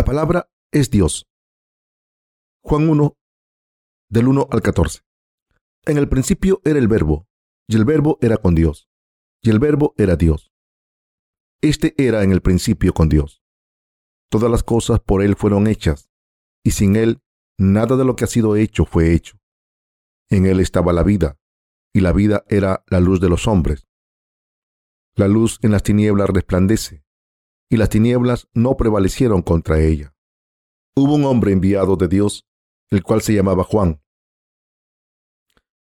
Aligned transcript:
La 0.00 0.04
palabra 0.06 0.50
es 0.72 0.88
Dios. 0.88 1.28
Juan 2.64 2.88
1, 2.88 3.18
del 4.08 4.28
1 4.28 4.48
al 4.50 4.62
14. 4.62 5.00
En 5.84 5.98
el 5.98 6.08
principio 6.08 6.62
era 6.64 6.78
el 6.78 6.88
verbo, 6.88 7.28
y 7.68 7.76
el 7.76 7.84
verbo 7.84 8.16
era 8.22 8.38
con 8.38 8.54
Dios, 8.54 8.88
y 9.42 9.50
el 9.50 9.58
verbo 9.58 9.92
era 9.98 10.16
Dios. 10.16 10.54
Este 11.60 11.94
era 11.98 12.22
en 12.22 12.32
el 12.32 12.40
principio 12.40 12.94
con 12.94 13.10
Dios. 13.10 13.42
Todas 14.30 14.50
las 14.50 14.62
cosas 14.62 15.00
por 15.00 15.20
Él 15.22 15.36
fueron 15.36 15.66
hechas, 15.66 16.08
y 16.64 16.70
sin 16.70 16.96
Él 16.96 17.20
nada 17.58 17.98
de 17.98 18.06
lo 18.06 18.16
que 18.16 18.24
ha 18.24 18.28
sido 18.28 18.56
hecho 18.56 18.86
fue 18.86 19.12
hecho. 19.12 19.36
En 20.30 20.46
Él 20.46 20.60
estaba 20.60 20.94
la 20.94 21.02
vida, 21.02 21.36
y 21.92 22.00
la 22.00 22.14
vida 22.14 22.42
era 22.48 22.84
la 22.86 23.00
luz 23.00 23.20
de 23.20 23.28
los 23.28 23.46
hombres. 23.46 23.86
La 25.14 25.28
luz 25.28 25.58
en 25.60 25.72
las 25.72 25.82
tinieblas 25.82 26.30
resplandece, 26.30 27.04
y 27.70 27.76
las 27.76 27.88
tinieblas 27.88 28.48
no 28.52 28.76
prevalecieron 28.76 29.42
contra 29.42 29.80
ella. 29.80 30.12
Hubo 30.96 31.14
un 31.14 31.24
hombre 31.24 31.52
enviado 31.52 31.96
de 31.96 32.08
Dios, 32.08 32.46
el 32.90 33.04
cual 33.04 33.22
se 33.22 33.32
llamaba 33.32 33.62
Juan. 33.62 34.02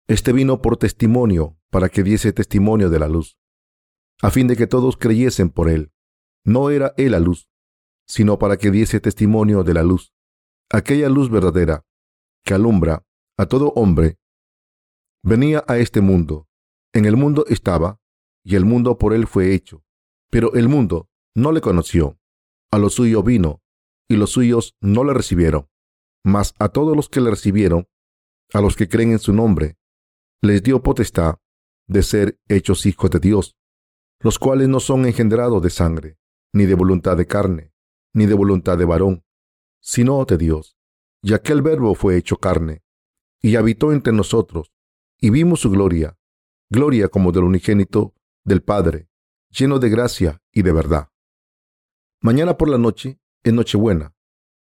Este 0.07 0.31
vino 0.31 0.61
por 0.61 0.77
testimonio, 0.77 1.57
para 1.71 1.89
que 1.89 2.03
diese 2.03 2.31
testimonio 2.31 2.89
de 2.89 2.99
la 2.99 3.07
luz, 3.07 3.37
a 4.21 4.29
fin 4.29 4.47
de 4.47 4.55
que 4.55 4.67
todos 4.67 4.97
creyesen 4.97 5.49
por 5.49 5.67
él. 5.67 5.91
No 6.45 6.69
era 6.69 6.93
él 6.95 7.11
la 7.11 7.19
luz, 7.19 7.49
sino 8.07 8.37
para 8.37 8.57
que 8.57 8.71
diese 8.71 8.99
testimonio 8.99 9.63
de 9.63 9.73
la 9.73 9.83
luz, 9.83 10.13
aquella 10.69 11.09
luz 11.09 11.29
verdadera, 11.31 11.85
que 12.43 12.53
alumbra 12.53 13.03
a 13.37 13.47
todo 13.47 13.69
hombre. 13.75 14.19
Venía 15.23 15.63
a 15.67 15.77
este 15.77 16.01
mundo, 16.01 16.47
en 16.93 17.05
el 17.05 17.17
mundo 17.17 17.45
estaba, 17.47 17.99
y 18.43 18.55
el 18.55 18.65
mundo 18.65 18.97
por 18.97 19.13
él 19.13 19.27
fue 19.27 19.53
hecho, 19.53 19.83
pero 20.29 20.53
el 20.53 20.69
mundo 20.69 21.09
no 21.39 21.51
le 21.51 21.61
conoció. 21.61 22.19
A 22.71 22.77
lo 22.77 22.89
suyo 22.89 23.23
vino, 23.23 23.61
y 24.07 24.15
los 24.15 24.31
suyos 24.31 24.75
no 24.81 25.03
le 25.03 25.13
recibieron. 25.13 25.69
Mas 26.23 26.53
a 26.59 26.69
todos 26.69 26.95
los 26.95 27.09
que 27.09 27.21
le 27.21 27.29
recibieron, 27.29 27.87
a 28.53 28.61
los 28.61 28.75
que 28.75 28.89
creen 28.89 29.11
en 29.11 29.19
su 29.19 29.33
nombre, 29.33 29.77
les 30.41 30.61
dio 30.61 30.83
potestad 30.83 31.37
de 31.87 32.03
ser 32.03 32.39
hechos 32.47 32.85
hijos 32.85 33.09
de 33.09 33.19
Dios, 33.19 33.55
los 34.19 34.37
cuales 34.37 34.67
no 34.67 34.79
son 34.79 35.05
engendrados 35.05 35.61
de 35.63 35.69
sangre, 35.69 36.17
ni 36.53 36.65
de 36.65 36.75
voluntad 36.75 37.17
de 37.17 37.25
carne, 37.25 37.73
ni 38.13 38.25
de 38.25 38.33
voluntad 38.33 38.77
de 38.77 38.85
varón, 38.85 39.23
sino 39.79 40.23
de 40.25 40.37
Dios. 40.37 40.77
Y 41.21 41.33
aquel 41.33 41.61
verbo 41.61 41.95
fue 41.95 42.17
hecho 42.17 42.37
carne, 42.37 42.83
y 43.41 43.55
habitó 43.55 43.93
entre 43.93 44.13
nosotros, 44.13 44.71
y 45.19 45.29
vimos 45.29 45.61
su 45.61 45.71
gloria, 45.71 46.17
gloria 46.69 47.07
como 47.07 47.31
del 47.31 47.43
unigénito 47.45 48.13
del 48.43 48.61
Padre, 48.61 49.09
lleno 49.49 49.79
de 49.79 49.89
gracia 49.89 50.41
y 50.51 50.61
de 50.61 50.71
verdad. 50.71 51.09
Mañana 52.21 52.57
por 52.57 52.67
la 52.67 52.77
noche 52.77 53.17
es 53.43 53.53
Nochebuena. 53.53 54.13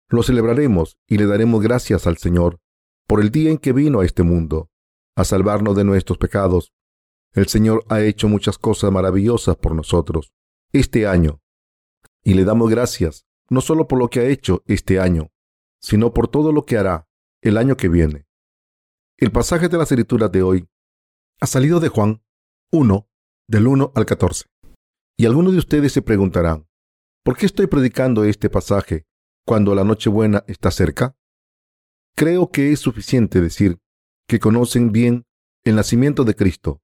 Lo 0.07 0.23
celebraremos 0.23 0.97
y 1.07 1.17
le 1.17 1.25
daremos 1.25 1.61
gracias 1.61 2.07
al 2.07 2.15
Señor 2.15 2.61
por 3.05 3.19
el 3.19 3.31
día 3.31 3.51
en 3.51 3.57
que 3.57 3.73
vino 3.73 3.99
a 3.99 4.05
este 4.05 4.23
mundo, 4.23 4.71
a 5.17 5.25
salvarnos 5.25 5.75
de 5.75 5.83
nuestros 5.83 6.17
pecados. 6.17 6.73
El 7.33 7.47
Señor 7.47 7.83
ha 7.89 7.99
hecho 8.01 8.29
muchas 8.29 8.57
cosas 8.57 8.93
maravillosas 8.93 9.57
por 9.57 9.75
nosotros 9.75 10.31
este 10.71 11.05
año, 11.05 11.41
y 12.23 12.33
le 12.35 12.45
damos 12.45 12.69
gracias 12.69 13.27
no 13.49 13.59
solo 13.59 13.89
por 13.89 13.99
lo 13.99 14.09
que 14.09 14.21
ha 14.21 14.25
hecho 14.25 14.63
este 14.65 15.01
año, 15.01 15.29
sino 15.81 16.13
por 16.13 16.29
todo 16.29 16.53
lo 16.53 16.65
que 16.65 16.77
hará 16.77 17.09
el 17.41 17.57
año 17.57 17.75
que 17.75 17.89
viene. 17.89 18.25
El 19.17 19.33
pasaje 19.33 19.67
de 19.67 19.77
las 19.77 19.91
escrituras 19.91 20.31
de 20.31 20.43
hoy 20.43 20.69
ha 21.41 21.47
salido 21.47 21.81
de 21.81 21.89
Juan 21.89 22.23
1, 22.71 23.07
del 23.49 23.67
1 23.67 23.91
al 23.93 24.05
14. 24.05 24.45
Y 25.17 25.25
algunos 25.25 25.51
de 25.51 25.59
ustedes 25.59 25.91
se 25.91 26.01
preguntarán, 26.01 26.67
¿Por 27.23 27.37
qué 27.37 27.45
estoy 27.45 27.67
predicando 27.67 28.25
este 28.25 28.49
pasaje 28.49 29.05
cuando 29.45 29.73
la 29.75 29.85
Nochebuena 29.85 30.43
está 30.47 30.71
cerca? 30.71 31.15
Creo 32.17 32.51
que 32.51 32.73
es 32.73 32.79
suficiente 32.79 33.39
decir 33.39 33.79
que 34.27 34.39
conocen 34.39 34.91
bien 34.91 35.25
el 35.63 35.75
nacimiento 35.75 36.25
de 36.25 36.35
Cristo, 36.35 36.81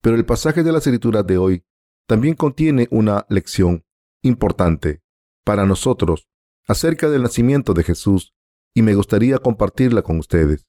pero 0.00 0.14
el 0.14 0.24
pasaje 0.24 0.62
de 0.62 0.70
la 0.70 0.78
escritura 0.78 1.24
de 1.24 1.38
hoy 1.38 1.64
también 2.06 2.34
contiene 2.34 2.86
una 2.92 3.26
lección 3.28 3.84
importante 4.22 5.02
para 5.44 5.66
nosotros 5.66 6.28
acerca 6.68 7.08
del 7.10 7.22
nacimiento 7.22 7.74
de 7.74 7.82
Jesús 7.82 8.32
y 8.72 8.82
me 8.82 8.94
gustaría 8.94 9.38
compartirla 9.38 10.02
con 10.02 10.20
ustedes. 10.20 10.68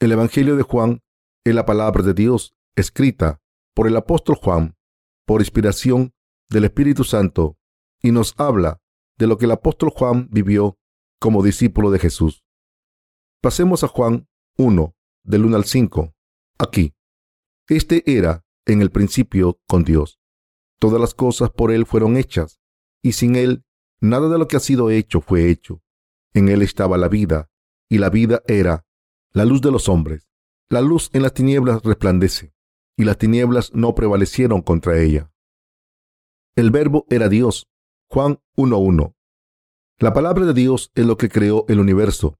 El 0.00 0.12
Evangelio 0.12 0.56
de 0.56 0.62
Juan 0.62 1.02
es 1.44 1.54
la 1.54 1.66
palabra 1.66 2.02
de 2.02 2.14
Dios 2.14 2.54
escrita 2.76 3.42
por 3.74 3.86
el 3.86 3.96
apóstol 3.96 4.36
Juan 4.36 4.74
por 5.26 5.42
inspiración 5.42 6.14
del 6.48 6.64
Espíritu 6.64 7.04
Santo 7.04 7.58
y 8.02 8.12
nos 8.12 8.34
habla 8.38 8.80
de 9.16 9.26
lo 9.26 9.38
que 9.38 9.46
el 9.46 9.52
apóstol 9.52 9.90
Juan 9.90 10.28
vivió 10.30 10.78
como 11.18 11.42
discípulo 11.42 11.90
de 11.90 11.98
Jesús. 11.98 12.44
Pasemos 13.40 13.84
a 13.84 13.88
Juan 13.88 14.28
1, 14.56 14.94
del 15.24 15.44
1 15.44 15.56
al 15.56 15.64
5, 15.64 16.14
aquí. 16.58 16.94
Este 17.68 18.16
era 18.16 18.44
en 18.66 18.82
el 18.82 18.90
principio 18.90 19.60
con 19.66 19.84
Dios. 19.84 20.20
Todas 20.78 21.00
las 21.00 21.14
cosas 21.14 21.50
por 21.50 21.72
Él 21.72 21.86
fueron 21.86 22.16
hechas, 22.16 22.60
y 23.02 23.12
sin 23.12 23.36
Él 23.36 23.64
nada 24.00 24.28
de 24.28 24.38
lo 24.38 24.48
que 24.48 24.56
ha 24.56 24.60
sido 24.60 24.90
hecho 24.90 25.20
fue 25.20 25.50
hecho. 25.50 25.82
En 26.32 26.48
Él 26.48 26.62
estaba 26.62 26.96
la 26.98 27.08
vida, 27.08 27.50
y 27.88 27.98
la 27.98 28.10
vida 28.10 28.42
era 28.46 28.86
la 29.32 29.44
luz 29.44 29.60
de 29.60 29.70
los 29.70 29.88
hombres. 29.88 30.28
La 30.68 30.80
luz 30.80 31.10
en 31.12 31.22
las 31.22 31.32
tinieblas 31.32 31.82
resplandece, 31.82 32.54
y 32.96 33.04
las 33.04 33.18
tinieblas 33.18 33.72
no 33.74 33.94
prevalecieron 33.94 34.62
contra 34.62 35.00
ella. 35.00 35.32
El 36.58 36.72
verbo 36.72 37.06
era 37.08 37.28
Dios. 37.28 37.68
Juan 38.10 38.40
1.1. 38.56 39.14
La 40.00 40.12
palabra 40.12 40.44
de 40.44 40.54
Dios 40.54 40.90
es 40.96 41.06
lo 41.06 41.16
que 41.16 41.28
creó 41.28 41.64
el 41.68 41.78
universo. 41.78 42.36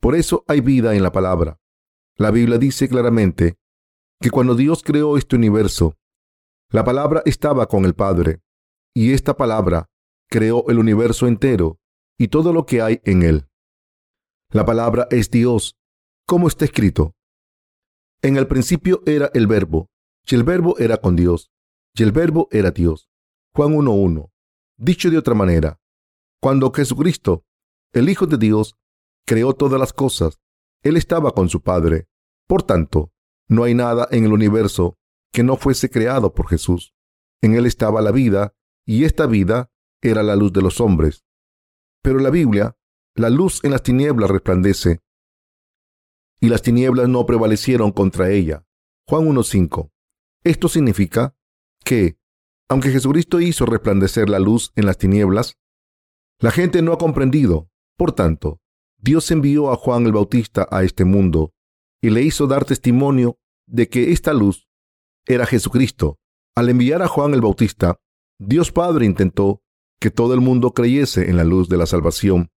Por 0.00 0.14
eso 0.14 0.44
hay 0.46 0.60
vida 0.60 0.94
en 0.94 1.02
la 1.02 1.10
palabra. 1.10 1.58
La 2.14 2.30
Biblia 2.30 2.58
dice 2.58 2.88
claramente 2.88 3.56
que 4.20 4.30
cuando 4.30 4.54
Dios 4.54 4.84
creó 4.84 5.18
este 5.18 5.34
universo, 5.34 5.96
la 6.70 6.84
palabra 6.84 7.22
estaba 7.24 7.66
con 7.66 7.84
el 7.84 7.96
Padre, 7.96 8.40
y 8.94 9.14
esta 9.14 9.36
palabra 9.36 9.90
creó 10.30 10.66
el 10.68 10.78
universo 10.78 11.26
entero 11.26 11.80
y 12.16 12.28
todo 12.28 12.52
lo 12.52 12.66
que 12.66 12.82
hay 12.82 13.00
en 13.02 13.24
él. 13.24 13.48
La 14.50 14.64
palabra 14.64 15.08
es 15.10 15.28
Dios, 15.28 15.76
como 16.24 16.46
está 16.46 16.66
escrito. 16.66 17.16
En 18.22 18.36
el 18.36 18.46
principio 18.46 19.02
era 19.06 19.28
el 19.34 19.48
verbo, 19.48 19.88
y 20.24 20.36
el 20.36 20.44
verbo 20.44 20.78
era 20.78 20.98
con 20.98 21.16
Dios, 21.16 21.50
y 21.96 22.04
el 22.04 22.12
verbo 22.12 22.46
era 22.52 22.70
Dios. 22.70 23.08
Juan 23.56 23.72
1.1. 23.72 24.32
Dicho 24.76 25.10
de 25.10 25.18
otra 25.18 25.34
manera, 25.34 25.78
cuando 26.40 26.72
Jesucristo, 26.72 27.44
el 27.92 28.08
Hijo 28.08 28.26
de 28.26 28.36
Dios, 28.36 28.76
creó 29.24 29.54
todas 29.54 29.78
las 29.78 29.92
cosas, 29.92 30.40
Él 30.82 30.96
estaba 30.96 31.30
con 31.30 31.48
su 31.48 31.62
Padre. 31.62 32.08
Por 32.48 32.64
tanto, 32.64 33.12
no 33.48 33.62
hay 33.62 33.74
nada 33.74 34.08
en 34.10 34.24
el 34.24 34.32
universo 34.32 34.98
que 35.32 35.44
no 35.44 35.56
fuese 35.56 35.88
creado 35.88 36.34
por 36.34 36.48
Jesús. 36.48 36.94
En 37.42 37.54
Él 37.54 37.66
estaba 37.66 38.02
la 38.02 38.10
vida, 38.10 38.56
y 38.84 39.04
esta 39.04 39.26
vida 39.26 39.70
era 40.02 40.24
la 40.24 40.34
luz 40.34 40.52
de 40.52 40.60
los 40.60 40.80
hombres. 40.80 41.24
Pero 42.02 42.18
la 42.18 42.30
Biblia, 42.30 42.76
la 43.14 43.30
luz 43.30 43.62
en 43.62 43.70
las 43.70 43.84
tinieblas 43.84 44.30
resplandece, 44.30 45.00
y 46.40 46.48
las 46.48 46.62
tinieblas 46.62 47.08
no 47.08 47.24
prevalecieron 47.24 47.92
contra 47.92 48.30
ella. 48.30 48.66
Juan 49.06 49.28
1.5. 49.28 49.92
Esto 50.42 50.68
significa 50.68 51.36
que 51.84 52.18
aunque 52.68 52.90
Jesucristo 52.90 53.40
hizo 53.40 53.66
resplandecer 53.66 54.28
la 54.28 54.38
luz 54.38 54.72
en 54.76 54.86
las 54.86 54.98
tinieblas, 54.98 55.56
la 56.40 56.50
gente 56.50 56.82
no 56.82 56.92
ha 56.92 56.98
comprendido. 56.98 57.68
Por 57.96 58.12
tanto, 58.12 58.60
Dios 58.98 59.30
envió 59.30 59.70
a 59.70 59.76
Juan 59.76 60.06
el 60.06 60.12
Bautista 60.12 60.66
a 60.70 60.82
este 60.82 61.04
mundo 61.04 61.52
y 62.02 62.10
le 62.10 62.22
hizo 62.22 62.46
dar 62.46 62.64
testimonio 62.64 63.38
de 63.66 63.88
que 63.88 64.12
esta 64.12 64.32
luz 64.32 64.68
era 65.26 65.46
Jesucristo. 65.46 66.18
Al 66.56 66.68
enviar 66.68 67.02
a 67.02 67.08
Juan 67.08 67.34
el 67.34 67.40
Bautista, 67.40 67.98
Dios 68.38 68.72
Padre 68.72 69.06
intentó 69.06 69.62
que 70.00 70.10
todo 70.10 70.34
el 70.34 70.40
mundo 70.40 70.72
creyese 70.72 71.30
en 71.30 71.36
la 71.36 71.44
luz 71.44 71.68
de 71.68 71.76
la 71.76 71.86
salvación 71.86 72.50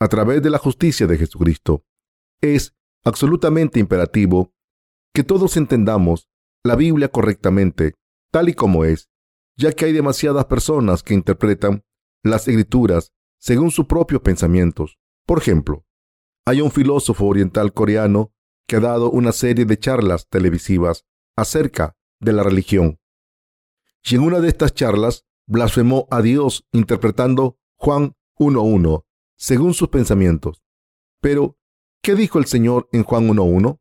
a 0.00 0.08
través 0.08 0.42
de 0.42 0.50
la 0.50 0.58
justicia 0.58 1.06
de 1.06 1.16
Jesucristo. 1.16 1.84
Es 2.40 2.74
absolutamente 3.04 3.78
imperativo 3.78 4.52
que 5.14 5.24
todos 5.24 5.56
entendamos 5.56 6.28
la 6.64 6.76
Biblia 6.76 7.08
correctamente, 7.08 7.94
tal 8.30 8.48
y 8.48 8.54
como 8.54 8.84
es, 8.84 9.11
ya 9.56 9.72
que 9.72 9.86
hay 9.86 9.92
demasiadas 9.92 10.46
personas 10.46 11.02
que 11.02 11.14
interpretan 11.14 11.84
las 12.22 12.48
escrituras 12.48 13.12
según 13.38 13.70
sus 13.70 13.86
propios 13.86 14.22
pensamientos. 14.22 14.98
Por 15.26 15.38
ejemplo, 15.38 15.84
hay 16.44 16.60
un 16.60 16.70
filósofo 16.70 17.26
oriental 17.26 17.72
coreano 17.72 18.32
que 18.66 18.76
ha 18.76 18.80
dado 18.80 19.10
una 19.10 19.32
serie 19.32 19.64
de 19.64 19.78
charlas 19.78 20.28
televisivas 20.28 21.04
acerca 21.36 21.96
de 22.20 22.32
la 22.32 22.42
religión. 22.42 23.00
Y 24.04 24.16
en 24.16 24.22
una 24.22 24.40
de 24.40 24.48
estas 24.48 24.74
charlas 24.74 25.24
blasfemó 25.46 26.06
a 26.10 26.22
Dios 26.22 26.66
interpretando 26.72 27.58
Juan 27.76 28.14
1.1 28.38 29.04
según 29.36 29.74
sus 29.74 29.88
pensamientos. 29.88 30.62
Pero, 31.20 31.58
¿qué 32.00 32.14
dijo 32.14 32.38
el 32.38 32.46
Señor 32.46 32.88
en 32.92 33.02
Juan 33.02 33.28
1.1? 33.28 33.80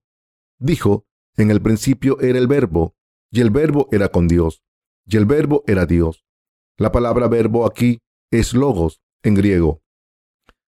Dijo, 0.59 1.05
en 1.37 1.51
el 1.51 1.61
principio 1.61 2.19
era 2.19 2.39
el 2.39 2.47
verbo, 2.47 2.95
y 3.31 3.41
el 3.41 3.51
verbo 3.51 3.87
era 3.91 4.09
con 4.09 4.27
Dios, 4.27 4.63
y 5.11 5.17
el 5.17 5.25
verbo 5.25 5.63
era 5.67 5.85
Dios. 5.85 6.25
La 6.77 6.91
palabra 6.91 7.27
verbo 7.27 7.65
aquí 7.65 7.99
es 8.31 8.53
logos 8.53 9.01
en 9.23 9.35
griego. 9.35 9.81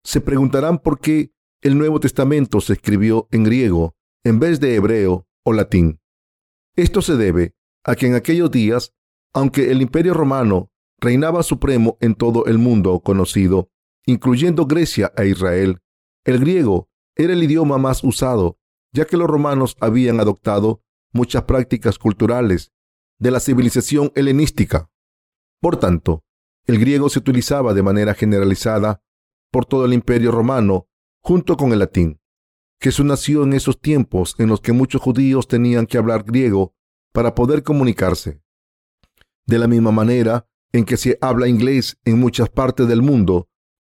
Se 0.04 0.20
preguntarán 0.20 0.80
por 0.80 1.00
qué 1.00 1.32
el 1.62 1.78
Nuevo 1.78 2.00
Testamento 2.00 2.60
se 2.60 2.74
escribió 2.74 3.28
en 3.32 3.44
griego 3.44 3.96
en 4.24 4.40
vez 4.40 4.60
de 4.60 4.76
hebreo 4.76 5.26
o 5.46 5.54
latín. 5.54 6.02
Esto 6.76 7.02
se 7.02 7.16
debe 7.16 7.56
a 7.86 7.96
que 7.96 8.08
en 8.08 8.16
aquellos 8.16 8.52
días, 8.52 8.94
aunque 9.34 9.72
el 9.72 9.82
imperio 9.82 10.14
romano 10.14 10.70
reinaba 11.00 11.42
supremo 11.42 11.98
en 12.02 12.14
todo 12.16 12.46
el 12.46 12.58
mundo 12.58 13.00
conocido, 13.00 13.70
incluyendo 14.06 14.66
Grecia 14.66 15.14
e 15.16 15.28
Israel, 15.28 15.80
el 16.26 16.40
griego 16.40 16.90
era 17.16 17.34
el 17.34 17.42
idioma 17.42 17.78
más 17.78 18.04
usado, 18.04 18.60
ya 18.92 19.06
que 19.06 19.16
los 19.16 19.30
romanos 19.30 19.78
habían 19.80 20.20
adoptado 20.20 20.82
muchas 21.14 21.44
prácticas 21.44 21.98
culturales 21.98 22.74
de 23.20 23.32
la 23.32 23.40
civilización 23.40 24.12
helenística. 24.16 24.90
Por 25.62 25.78
tanto, 25.78 26.24
el 26.66 26.80
griego 26.80 27.10
se 27.10 27.20
utilizaba 27.20 27.74
de 27.74 27.84
manera 27.84 28.14
generalizada 28.14 29.02
por 29.52 29.66
todo 29.66 29.86
el 29.86 29.94
imperio 29.94 30.32
romano 30.32 30.88
junto 31.22 31.58
con 31.58 31.72
el 31.72 31.80
latín. 31.80 32.20
Jesús 32.82 33.06
nació 33.06 33.44
en 33.44 33.54
esos 33.54 33.80
tiempos 33.80 34.36
en 34.38 34.50
los 34.50 34.62
que 34.62 34.74
muchos 34.74 35.02
judíos 35.02 35.48
tenían 35.48 35.86
que 35.86 35.98
hablar 35.98 36.24
griego 36.24 36.76
para 37.14 37.34
poder 37.34 37.64
comunicarse. 37.64 38.42
De 39.46 39.60
la 39.60 39.68
misma 39.68 39.92
manera 39.92 40.48
en 40.72 40.86
que 40.86 40.98
se 40.98 41.18
habla 41.22 41.48
inglés 41.48 41.98
en 42.04 42.20
muchas 42.20 42.50
partes 42.50 42.88
del 42.88 43.02
mundo, 43.02 43.48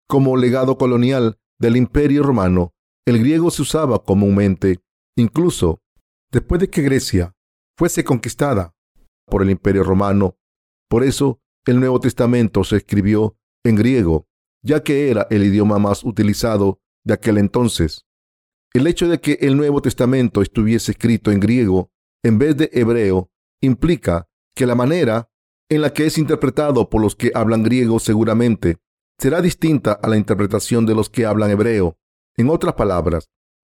como 0.07 0.37
legado 0.37 0.77
colonial 0.77 1.39
del 1.59 1.77
imperio 1.77 2.23
romano, 2.23 2.75
el 3.07 3.19
griego 3.19 3.51
se 3.51 3.63
usaba 3.63 4.03
comúnmente, 4.03 4.81
incluso 5.17 5.81
después 6.31 6.61
de 6.61 6.69
que 6.69 6.83
Grecia 6.83 7.35
fuese 7.77 8.05
conquistada 8.05 8.75
por 9.27 9.43
el 9.43 9.51
imperio 9.51 9.83
romano. 9.83 10.37
Por 10.89 11.05
eso 11.05 11.41
el 11.67 11.81
Nuevo 11.81 12.01
Testamento 12.01 12.65
se 12.65 12.77
escribió 12.77 13.37
en 13.65 13.77
griego, 13.77 14.29
ya 14.63 14.83
que 14.83 15.11
era 15.11 15.27
el 15.31 15.43
idioma 15.45 15.79
más 15.79 16.05
utilizado 16.05 16.81
de 17.05 17.15
aquel 17.15 17.39
entonces. 17.39 18.07
El 18.73 18.87
hecho 18.87 19.09
de 19.09 19.21
que 19.21 19.39
el 19.41 19.57
Nuevo 19.57 19.81
Testamento 19.81 20.43
estuviese 20.43 20.93
escrito 20.93 21.31
en 21.31 21.41
griego 21.41 21.91
en 22.23 22.39
vez 22.39 22.57
de 22.57 22.71
hebreo 22.73 23.31
implica 23.61 24.29
que 24.55 24.67
la 24.67 24.75
manera 24.75 25.31
en 25.69 25.81
la 25.81 25.93
que 25.93 26.07
es 26.07 26.19
interpretado 26.19 26.91
por 26.91 27.01
los 27.01 27.17
que 27.17 27.33
hablan 27.35 27.63
griego 27.63 27.99
seguramente 27.99 28.79
será 29.19 29.41
distinta 29.41 29.93
a 29.93 30.09
la 30.09 30.17
interpretación 30.17 30.87
de 30.87 30.95
los 30.95 31.09
que 31.09 31.25
hablan 31.25 31.51
hebreo. 31.51 31.99
En 32.37 32.51
otras 32.51 32.75
palabras, 32.75 33.31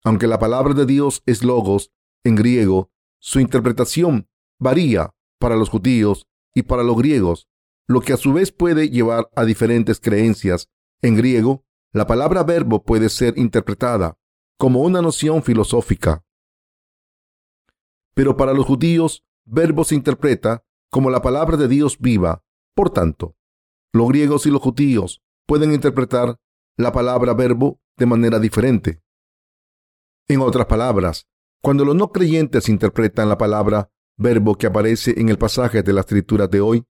aunque 0.04 0.28
la 0.28 0.40
palabra 0.40 0.74
de 0.74 0.86
Dios 0.86 1.22
es 1.26 1.44
logos 1.44 1.92
en 2.24 2.36
griego, 2.36 2.92
su 3.20 3.40
interpretación 3.40 4.28
varía 4.60 5.14
para 5.40 5.56
los 5.56 5.70
judíos 5.70 6.28
y 6.54 6.64
para 6.64 6.84
los 6.84 6.98
griegos, 6.98 7.48
lo 7.88 8.02
que 8.02 8.14
a 8.14 8.18
su 8.18 8.34
vez 8.34 8.52
puede 8.52 8.90
llevar 8.90 9.30
a 9.36 9.46
diferentes 9.46 10.00
creencias. 10.00 10.70
En 11.02 11.16
griego, 11.16 11.64
la 11.94 12.08
palabra 12.08 12.44
verbo 12.44 12.84
puede 12.84 13.10
ser 13.10 13.38
interpretada 13.38 14.18
como 14.58 14.82
una 14.82 15.02
noción 15.02 15.44
filosófica. 15.44 16.24
Pero 18.14 18.36
para 18.36 18.54
los 18.54 18.66
judíos, 18.66 19.24
verbo 19.46 19.84
se 19.84 19.96
interpreta 19.96 20.64
como 20.90 21.10
la 21.10 21.22
palabra 21.22 21.58
de 21.58 21.68
Dios 21.68 22.00
viva. 22.00 22.44
Por 22.76 22.90
tanto, 22.90 23.36
los 23.94 24.08
griegos 24.10 24.46
y 24.46 24.52
los 24.52 24.62
judíos 24.62 25.22
pueden 25.46 25.74
interpretar 25.74 26.40
la 26.76 26.92
palabra 26.92 27.34
verbo 27.34 27.80
de 27.96 28.06
manera 28.06 28.40
diferente. 28.40 29.02
En 30.28 30.42
otras 30.42 30.66
palabras, 30.66 31.28
cuando 31.62 31.86
los 31.86 31.96
no 31.96 32.12
creyentes 32.12 32.70
interpretan 32.70 33.30
la 33.30 33.38
palabra 33.38 33.92
verbo 34.18 34.56
que 34.56 34.68
aparece 34.68 35.20
en 35.20 35.30
el 35.30 35.38
pasaje 35.38 35.84
de 35.84 35.94
la 35.94 36.02
escritura 36.02 36.48
de 36.48 36.62
hoy, 36.62 36.86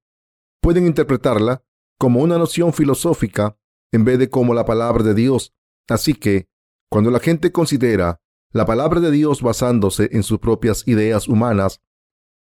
pueden 0.62 0.86
interpretarla 0.86 1.64
como 2.00 2.22
una 2.22 2.38
noción 2.38 2.74
filosófica 2.74 3.58
en 3.92 4.06
vez 4.06 4.20
de 4.20 4.30
como 4.30 4.54
la 4.54 4.66
palabra 4.66 5.04
de 5.04 5.14
Dios. 5.14 5.54
Así 5.88 6.14
que, 6.14 6.48
cuando 6.90 7.12
la 7.12 7.20
gente 7.20 7.52
considera 7.52 8.22
la 8.52 8.66
palabra 8.66 9.00
de 9.00 9.12
Dios 9.12 9.42
basándose 9.42 10.10
en 10.12 10.24
sus 10.24 10.40
propias 10.40 10.88
ideas 10.88 11.28
humanas, 11.28 11.82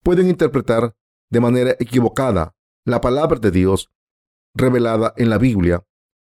pueden 0.03 0.27
interpretar 0.27 0.95
de 1.31 1.39
manera 1.39 1.75
equivocada 1.79 2.55
la 2.85 3.01
palabra 3.01 3.39
de 3.39 3.51
Dios 3.51 3.91
revelada 4.53 5.13
en 5.17 5.29
la 5.29 5.37
Biblia. 5.37 5.85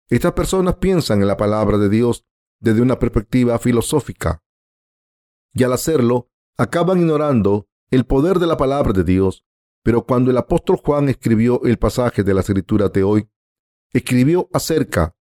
Estas 0.08 0.32
personas 0.32 0.76
piensan 0.76 1.22
en 1.22 1.28
la 1.28 1.36
palabra 1.36 1.78
de 1.78 1.88
Dios 1.88 2.24
desde 2.60 2.82
una 2.82 2.98
perspectiva 2.98 3.58
filosófica 3.58 4.42
y 5.54 5.62
al 5.62 5.72
hacerlo 5.72 6.30
acaban 6.56 7.00
ignorando 7.00 7.68
el 7.94 8.06
poder 8.06 8.40
de 8.40 8.48
la 8.48 8.56
palabra 8.56 8.92
de 8.92 9.04
Dios. 9.04 9.44
Pero 9.84 10.04
cuando 10.04 10.30
el 10.30 10.36
apóstol 10.36 10.78
Juan 10.84 11.08
escribió 11.08 11.62
el 11.64 11.78
pasaje 11.78 12.24
de 12.24 12.34
la 12.34 12.40
escritura 12.40 12.88
de 12.88 13.04
hoy, 13.04 13.28
escribió 13.92 14.48
acerca 14.52 15.14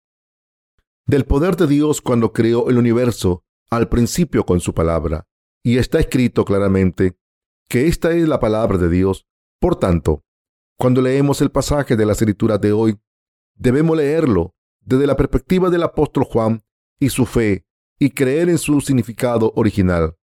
del 1.05 1.25
poder 1.25 1.55
de 1.55 1.67
Dios 1.67 2.01
cuando 2.01 2.33
creó 2.33 2.69
el 2.69 2.77
universo 2.77 3.43
al 3.69 3.89
principio 3.89 4.45
con 4.45 4.59
su 4.59 4.73
palabra. 4.73 5.27
Y 5.61 5.77
está 5.77 5.99
escrito 5.99 6.45
claramente 6.45 7.15
que 7.69 7.87
esta 7.87 8.11
es 8.11 8.27
la 8.27 8.39
palabra 8.39 8.77
de 8.77 8.89
Dios. 8.89 9.27
Por 9.59 9.75
tanto, 9.75 10.23
cuando 10.77 11.01
leemos 11.01 11.41
el 11.41 11.51
pasaje 11.51 11.95
de 11.95 12.05
la 12.05 12.13
escritura 12.13 12.57
de 12.57 12.71
hoy, 12.71 12.99
debemos 13.53 13.95
leerlo 13.95 14.55
desde 14.81 15.05
la 15.05 15.15
perspectiva 15.15 15.69
del 15.69 15.83
apóstol 15.83 16.23
Juan 16.23 16.63
y 16.99 17.09
su 17.09 17.25
fe 17.25 17.65
y 17.99 18.09
creer 18.09 18.49
en 18.49 18.57
su 18.57 18.81
significado 18.81 19.53
original. 19.55 20.17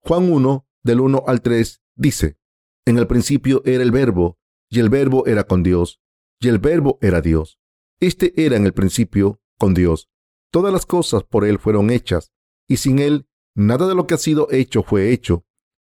Juan 0.00 0.30
1, 0.30 0.66
del 0.82 1.00
1 1.00 1.24
al 1.26 1.42
3, 1.42 1.82
dice, 1.96 2.38
En 2.84 2.98
el 2.98 3.06
principio 3.06 3.62
era 3.64 3.82
el 3.82 3.90
verbo, 3.90 4.38
y 4.68 4.80
el 4.80 4.88
verbo 4.90 5.26
era 5.26 5.44
con 5.44 5.62
Dios, 5.62 6.00
y 6.40 6.48
el 6.48 6.58
verbo 6.58 6.98
era 7.00 7.20
Dios. 7.20 7.58
Este 8.00 8.32
era 8.44 8.56
en 8.56 8.66
el 8.66 8.72
principio 8.72 9.40
con 9.58 9.74
Dios. 9.74 10.10
Todas 10.50 10.72
las 10.72 10.86
cosas 10.86 11.22
por 11.24 11.44
Él 11.44 11.58
fueron 11.58 11.90
hechas, 11.90 12.32
y 12.68 12.78
sin 12.78 12.98
Él 12.98 13.28
nada 13.54 13.86
de 13.86 13.94
lo 13.94 14.06
que 14.06 14.14
ha 14.14 14.18
sido 14.18 14.48
hecho 14.50 14.82
fue 14.82 15.12
hecho. 15.12 15.44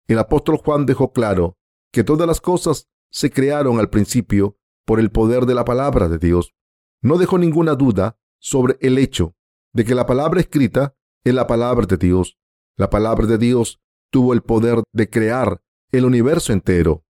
El 0.08 0.18
apóstol 0.18 0.56
Juan 0.58 0.86
dejó 0.86 1.12
claro 1.12 1.58
que 1.92 2.04
todas 2.04 2.26
las 2.26 2.40
cosas 2.40 2.88
se 3.10 3.30
crearon 3.30 3.78
al 3.78 3.90
principio 3.90 4.58
por 4.84 5.00
el 5.00 5.10
poder 5.10 5.46
de 5.46 5.54
la 5.54 5.64
palabra 5.64 6.08
de 6.08 6.18
Dios. 6.18 6.54
No 7.02 7.18
dejó 7.18 7.38
ninguna 7.38 7.74
duda 7.74 8.18
sobre 8.38 8.76
el 8.80 8.98
hecho 8.98 9.34
de 9.72 9.84
que 9.84 9.94
la 9.94 10.06
palabra 10.06 10.40
escrita 10.40 10.96
es 11.24 11.34
la 11.34 11.46
palabra 11.46 11.86
de 11.86 11.96
Dios. 11.96 12.38
La 12.76 12.88
palabra 12.88 13.26
de 13.26 13.38
Dios 13.38 13.80
tuvo 14.10 14.32
el 14.32 14.42
poder 14.42 14.82
de 14.92 15.08
crear 15.10 15.60
el 15.92 16.04
universo 16.04 16.52
entero. 16.52 17.04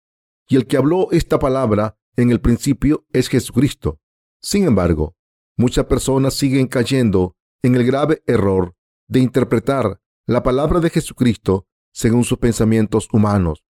Y 0.49 0.57
el 0.57 0.67
que 0.67 0.77
habló 0.77 1.11
esta 1.13 1.39
palabra 1.39 1.97
en 2.17 2.31
el 2.31 2.41
principio 2.41 3.07
es 3.13 3.29
Jesucristo. 3.29 4.01
Sin 4.41 4.65
embargo, 4.65 5.17
muchas 5.57 5.87
personas 5.87 6.35
siguen 6.35 6.67
cayendo 6.67 7.37
en 7.63 7.75
el 7.75 7.85
grave 7.85 8.23
error 8.27 8.75
de 9.09 9.21
interpretar 9.21 10.01
la 10.27 10.43
palabra 10.43 10.81
de 10.81 10.91
Jesucristo 10.91 11.67
según 11.93 12.25
sus 12.25 12.39
pensamientos 12.39 13.09
humanos. 13.13 13.65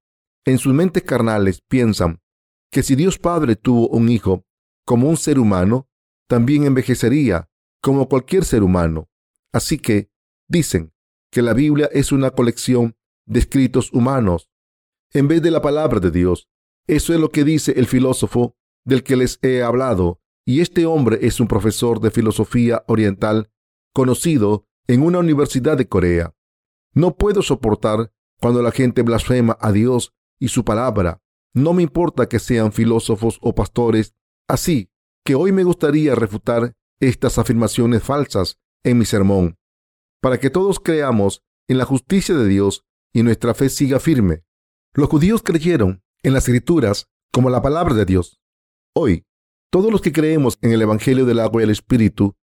En 0.44 0.58
sus 0.58 0.72
mentes 0.72 1.02
carnales 1.02 1.60
piensan 1.68 2.20
que 2.70 2.82
si 2.82 2.94
Dios 2.94 3.18
Padre 3.18 3.56
tuvo 3.56 3.88
un 3.88 4.08
hijo 4.08 4.44
como 4.84 5.08
un 5.08 5.16
ser 5.16 5.38
humano, 5.38 5.88
también 6.28 6.64
envejecería 6.64 7.48
como 7.80 8.08
cualquier 8.08 8.44
ser 8.44 8.62
humano. 8.62 9.08
Así 9.52 9.78
que 9.78 10.10
dicen 10.48 10.92
que 11.30 11.42
la 11.42 11.52
Biblia 11.52 11.88
es 11.92 12.12
una 12.12 12.30
colección 12.30 12.96
de 13.26 13.40
escritos 13.40 13.92
humanos 13.92 14.48
en 15.12 15.28
vez 15.28 15.42
de 15.42 15.50
la 15.50 15.62
palabra 15.62 16.00
de 16.00 16.10
Dios. 16.10 16.48
Eso 16.86 17.12
es 17.12 17.20
lo 17.20 17.30
que 17.30 17.44
dice 17.44 17.74
el 17.76 17.86
filósofo 17.86 18.56
del 18.84 19.02
que 19.02 19.16
les 19.16 19.38
he 19.42 19.62
hablado, 19.62 20.20
y 20.44 20.60
este 20.60 20.86
hombre 20.86 21.18
es 21.22 21.38
un 21.38 21.46
profesor 21.46 22.00
de 22.00 22.10
filosofía 22.10 22.82
oriental 22.88 23.50
conocido 23.92 24.66
en 24.88 25.02
una 25.02 25.20
universidad 25.20 25.76
de 25.76 25.88
Corea. 25.88 26.34
No 26.94 27.16
puedo 27.16 27.42
soportar 27.42 28.12
cuando 28.40 28.62
la 28.62 28.72
gente 28.72 29.02
blasfema 29.02 29.56
a 29.60 29.70
Dios 29.70 30.12
y 30.40 30.48
su 30.48 30.64
palabra. 30.64 31.22
No 31.54 31.72
me 31.72 31.82
importa 31.82 32.28
que 32.28 32.38
sean 32.38 32.72
filósofos 32.72 33.38
o 33.40 33.54
pastores. 33.54 34.14
Así 34.48 34.90
que 35.24 35.36
hoy 35.36 35.52
me 35.52 35.62
gustaría 35.62 36.14
refutar 36.14 36.74
estas 36.98 37.38
afirmaciones 37.38 38.02
falsas 38.02 38.58
en 38.82 38.98
mi 38.98 39.04
sermón, 39.04 39.56
para 40.20 40.40
que 40.40 40.50
todos 40.50 40.80
creamos 40.80 41.42
en 41.68 41.78
la 41.78 41.84
justicia 41.84 42.34
de 42.34 42.48
Dios 42.48 42.84
y 43.12 43.22
nuestra 43.22 43.54
fe 43.54 43.68
siga 43.68 44.00
firme. 44.00 44.44
Los 44.94 45.08
judíos 45.08 45.42
creyeron 45.42 46.02
en 46.22 46.32
las 46.32 46.44
escrituras 46.44 47.08
como 47.32 47.50
la 47.50 47.62
palabra 47.62 47.94
de 47.94 48.04
Dios. 48.04 48.40
Hoy, 48.94 49.24
todos 49.70 49.90
los 49.90 50.02
que 50.02 50.12
creemos 50.12 50.58
en 50.60 50.72
el 50.72 50.82
Evangelio 50.82 51.24
del 51.24 51.40
agua 51.40 51.62
y 51.62 51.64
el 51.64 51.70
Espíritu, 51.70 52.36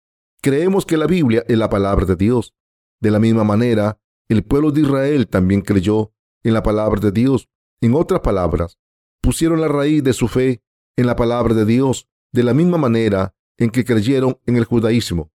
creemos 0.41 0.87
que 0.87 0.97
la 0.97 1.07
Biblia 1.07 1.45
es 1.49 1.59
la 1.59 1.69
palabra 1.69 2.07
de 2.07 2.15
Dios. 2.15 2.55
De 3.01 3.11
la 3.11 3.19
misma 3.19 3.43
manera, 3.43 4.01
el 4.29 4.45
pueblo 4.45 4.71
de 4.71 4.83
Israel 4.83 5.27
también 5.27 5.61
creyó 5.61 6.13
en 6.45 6.55
la 6.55 6.63
palabra 6.63 7.01
de 7.01 7.11
Dios. 7.11 7.49
En 7.81 7.95
otras 7.95 8.21
palabras, 8.21 8.79
pusieron 9.21 9.61
la 9.61 9.67
raíz 9.67 10.05
de 10.05 10.13
su 10.13 10.29
fe 10.29 10.63
en 10.97 11.07
la 11.07 11.17
palabra 11.17 11.53
de 11.53 11.65
Dios, 11.65 12.09
de 12.33 12.45
la 12.45 12.55
misma 12.55 12.79
manera 12.79 13.35
en 13.59 13.71
que 13.71 13.85
creyeron 13.85 14.39
en 14.47 14.57
el 14.57 14.65
judaísmo. 14.65 15.33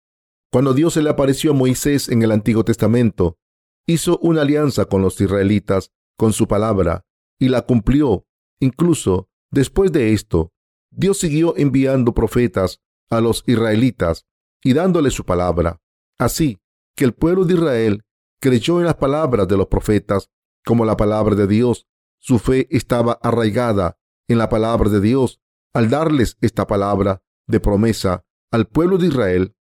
Cuando 0.52 0.76
Dios 0.76 0.94
se 0.94 1.02
le 1.02 1.10
apareció 1.10 1.52
a 1.52 1.56
Moisés 1.56 2.08
en 2.10 2.22
el 2.22 2.32
Antiguo 2.32 2.64
Testamento, 2.64 3.39
hizo 3.90 4.20
una 4.20 4.44
alianza 4.44 4.86
con 4.86 5.02
los 5.02 5.20
israelitas 5.20 5.92
con 6.16 6.32
su 6.32 6.48
palabra 6.48 7.06
y 7.40 7.50
la 7.50 7.64
cumplió. 7.64 8.28
Incluso 8.60 9.30
después 9.50 9.92
de 9.92 10.14
esto, 10.14 10.52
Dios 10.92 11.18
siguió 11.18 11.56
enviando 11.58 12.14
profetas 12.14 12.82
a 13.10 13.20
los 13.20 13.44
israelitas 13.48 14.28
y 14.64 14.74
dándoles 14.74 15.14
su 15.14 15.26
palabra. 15.26 15.82
Así 16.20 16.60
que 16.96 17.06
el 17.06 17.14
pueblo 17.14 17.46
de 17.46 17.56
Israel 17.56 18.04
creyó 18.40 18.80
en 18.80 18.86
las 18.86 18.96
palabras 18.96 19.48
de 19.48 19.58
los 19.58 19.68
profetas 19.68 20.30
como 20.64 20.86
la 20.86 20.96
palabra 20.96 21.36
de 21.36 21.48
Dios. 21.48 21.88
Su 22.20 22.38
fe 22.38 22.68
estaba 22.70 23.14
arraigada 23.24 23.98
en 24.28 24.38
la 24.38 24.50
palabra 24.50 24.90
de 24.90 25.02
Dios 25.02 25.42
al 25.74 25.90
darles 25.90 26.38
esta 26.42 26.68
palabra 26.68 27.24
de 27.48 27.60
promesa 27.60 28.24
al 28.52 28.68
pueblo 28.68 29.00
de 29.00 29.08
Israel 29.08 29.56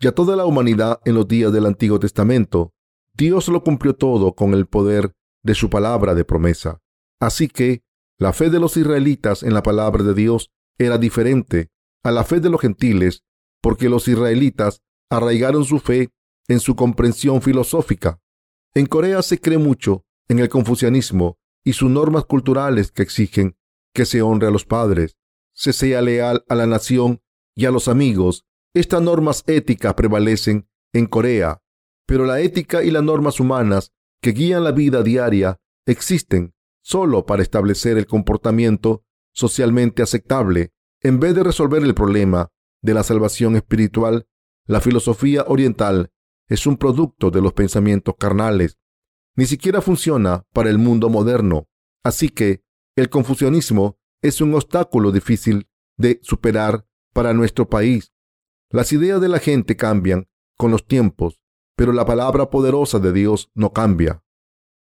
y 0.00 0.08
a 0.08 0.12
toda 0.12 0.34
la 0.34 0.46
humanidad 0.46 1.00
en 1.04 1.14
los 1.14 1.28
días 1.28 1.52
del 1.52 1.66
Antiguo 1.66 2.00
Testamento. 2.00 2.72
Dios 3.20 3.48
lo 3.48 3.62
cumplió 3.62 3.94
todo 3.94 4.32
con 4.32 4.54
el 4.54 4.64
poder 4.64 5.12
de 5.44 5.54
su 5.54 5.68
palabra 5.68 6.14
de 6.14 6.24
promesa. 6.24 6.80
Así 7.20 7.48
que 7.48 7.82
la 8.18 8.32
fe 8.32 8.48
de 8.48 8.58
los 8.58 8.78
israelitas 8.78 9.42
en 9.42 9.52
la 9.52 9.62
palabra 9.62 10.02
de 10.02 10.14
Dios 10.14 10.50
era 10.78 10.96
diferente 10.96 11.68
a 12.02 12.12
la 12.12 12.24
fe 12.24 12.40
de 12.40 12.48
los 12.48 12.62
gentiles 12.62 13.22
porque 13.60 13.90
los 13.90 14.08
israelitas 14.08 14.80
arraigaron 15.10 15.66
su 15.66 15.80
fe 15.80 16.08
en 16.48 16.60
su 16.60 16.74
comprensión 16.76 17.42
filosófica. 17.42 18.22
En 18.72 18.86
Corea 18.86 19.20
se 19.20 19.38
cree 19.38 19.58
mucho 19.58 20.06
en 20.26 20.38
el 20.38 20.48
confucianismo 20.48 21.36
y 21.62 21.74
sus 21.74 21.90
normas 21.90 22.24
culturales 22.24 22.90
que 22.90 23.02
exigen 23.02 23.54
que 23.94 24.06
se 24.06 24.22
honre 24.22 24.46
a 24.46 24.50
los 24.50 24.64
padres, 24.64 25.18
se 25.52 25.74
sea 25.74 26.00
leal 26.00 26.42
a 26.48 26.54
la 26.54 26.66
nación 26.66 27.20
y 27.54 27.66
a 27.66 27.70
los 27.70 27.86
amigos. 27.86 28.46
Estas 28.72 29.02
normas 29.02 29.44
éticas 29.46 29.92
prevalecen 29.92 30.70
en 30.94 31.04
Corea, 31.04 31.60
pero 32.10 32.26
la 32.26 32.40
ética 32.40 32.82
y 32.82 32.90
las 32.90 33.04
normas 33.04 33.38
humanas 33.38 33.92
que 34.20 34.32
guían 34.32 34.64
la 34.64 34.72
vida 34.72 35.04
diaria 35.04 35.60
existen 35.86 36.54
solo 36.82 37.24
para 37.24 37.40
establecer 37.40 37.98
el 37.98 38.06
comportamiento 38.06 39.04
socialmente 39.32 40.02
aceptable. 40.02 40.72
En 41.00 41.20
vez 41.20 41.36
de 41.36 41.44
resolver 41.44 41.84
el 41.84 41.94
problema 41.94 42.48
de 42.82 42.94
la 42.94 43.04
salvación 43.04 43.54
espiritual, 43.54 44.26
la 44.66 44.80
filosofía 44.80 45.44
oriental 45.46 46.10
es 46.48 46.66
un 46.66 46.78
producto 46.78 47.30
de 47.30 47.42
los 47.42 47.52
pensamientos 47.52 48.16
carnales. 48.18 48.76
Ni 49.36 49.46
siquiera 49.46 49.80
funciona 49.80 50.44
para 50.52 50.68
el 50.68 50.78
mundo 50.78 51.10
moderno. 51.10 51.68
Así 52.02 52.28
que 52.28 52.64
el 52.96 53.08
confucianismo 53.08 54.00
es 54.20 54.40
un 54.40 54.52
obstáculo 54.54 55.12
difícil 55.12 55.68
de 55.96 56.18
superar 56.24 56.84
para 57.12 57.34
nuestro 57.34 57.68
país. 57.68 58.12
Las 58.68 58.92
ideas 58.92 59.20
de 59.20 59.28
la 59.28 59.38
gente 59.38 59.76
cambian 59.76 60.28
con 60.56 60.72
los 60.72 60.88
tiempos, 60.88 61.39
pero 61.80 61.94
la 61.94 62.04
palabra 62.04 62.50
poderosa 62.50 62.98
de 62.98 63.10
Dios 63.10 63.50
no 63.54 63.72
cambia. 63.72 64.22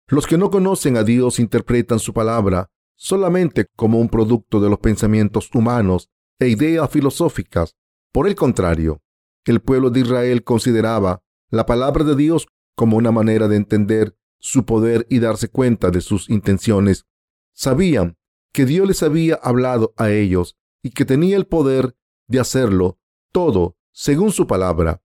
Los 0.07 0.25
que 0.25 0.37
no 0.37 0.49
conocen 0.49 0.95
a 0.95 1.03
Dios 1.03 1.39
interpretan 1.39 1.99
su 1.99 2.13
palabra 2.13 2.71
solamente 2.95 3.67
como 3.75 3.99
un 3.99 4.07
producto 4.07 4.61
de 4.61 4.69
los 4.69 4.79
pensamientos 4.79 5.49
humanos 5.53 6.09
e 6.39 6.47
ideas 6.47 6.89
filosóficas. 6.89 7.75
Por 8.13 8.29
el 8.29 8.35
contrario, 8.35 9.01
el 9.43 9.59
pueblo 9.59 9.89
de 9.89 9.99
Israel 9.99 10.45
consideraba 10.45 11.21
la 11.49 11.65
palabra 11.65 12.05
de 12.05 12.15
Dios 12.15 12.47
como 12.77 12.95
una 12.95 13.11
manera 13.11 13.49
de 13.49 13.57
entender 13.57 14.15
su 14.39 14.63
poder 14.63 15.05
y 15.09 15.19
darse 15.19 15.49
cuenta 15.49 15.91
de 15.91 15.99
sus 15.99 16.29
intenciones. 16.29 17.05
Sabían 17.53 18.17
que 18.53 18.65
Dios 18.65 18.87
les 18.87 19.03
había 19.03 19.35
hablado 19.35 19.93
a 19.97 20.11
ellos 20.11 20.55
y 20.81 20.91
que 20.91 21.03
tenía 21.03 21.35
el 21.35 21.45
poder 21.45 21.97
de 22.27 22.39
hacerlo 22.39 22.99
todo 23.33 23.75
según 23.91 24.31
su 24.31 24.47
palabra. 24.47 25.01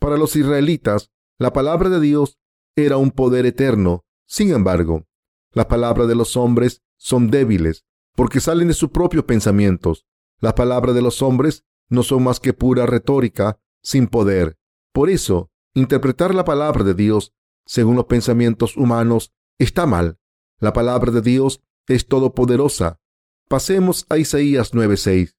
Para 0.00 0.16
los 0.16 0.34
israelitas, 0.34 1.12
la 1.38 1.52
palabra 1.52 1.90
de 1.90 2.00
Dios 2.00 2.38
era 2.74 2.96
un 2.96 3.10
poder 3.10 3.44
eterno. 3.44 4.04
Sin 4.26 4.50
embargo, 4.50 5.06
las 5.52 5.66
palabras 5.66 6.08
de 6.08 6.14
los 6.14 6.36
hombres 6.36 6.82
son 6.96 7.30
débiles 7.30 7.84
porque 8.16 8.40
salen 8.40 8.68
de 8.68 8.74
sus 8.74 8.90
propios 8.90 9.24
pensamientos. 9.24 10.06
Las 10.40 10.54
palabras 10.54 10.94
de 10.94 11.02
los 11.02 11.20
hombres 11.22 11.64
no 11.90 12.02
son 12.02 12.24
más 12.24 12.40
que 12.40 12.54
pura 12.54 12.86
retórica 12.86 13.60
sin 13.82 14.06
poder. 14.06 14.58
Por 14.92 15.10
eso, 15.10 15.50
interpretar 15.74 16.34
la 16.34 16.44
palabra 16.44 16.82
de 16.82 16.94
Dios 16.94 17.34
según 17.66 17.96
los 17.96 18.06
pensamientos 18.06 18.76
humanos 18.76 19.32
está 19.58 19.86
mal. 19.86 20.18
La 20.58 20.72
palabra 20.72 21.12
de 21.12 21.20
Dios 21.20 21.62
es 21.86 22.06
todopoderosa. 22.06 23.00
Pasemos 23.48 24.06
a 24.08 24.16
Isaías 24.16 24.72
9:6. 24.72 25.36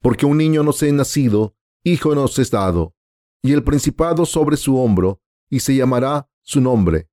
Porque 0.00 0.26
un 0.26 0.38
niño 0.38 0.64
nos 0.64 0.82
es 0.82 0.92
nacido, 0.92 1.54
hijo 1.84 2.14
nos 2.16 2.38
es 2.38 2.50
dado, 2.50 2.94
y 3.42 3.52
el 3.52 3.64
principado 3.64 4.24
sobre 4.24 4.56
su 4.56 4.78
hombro, 4.78 5.20
y 5.50 5.60
se 5.60 5.74
llamará 5.74 6.28
su 6.42 6.60
nombre. 6.60 7.08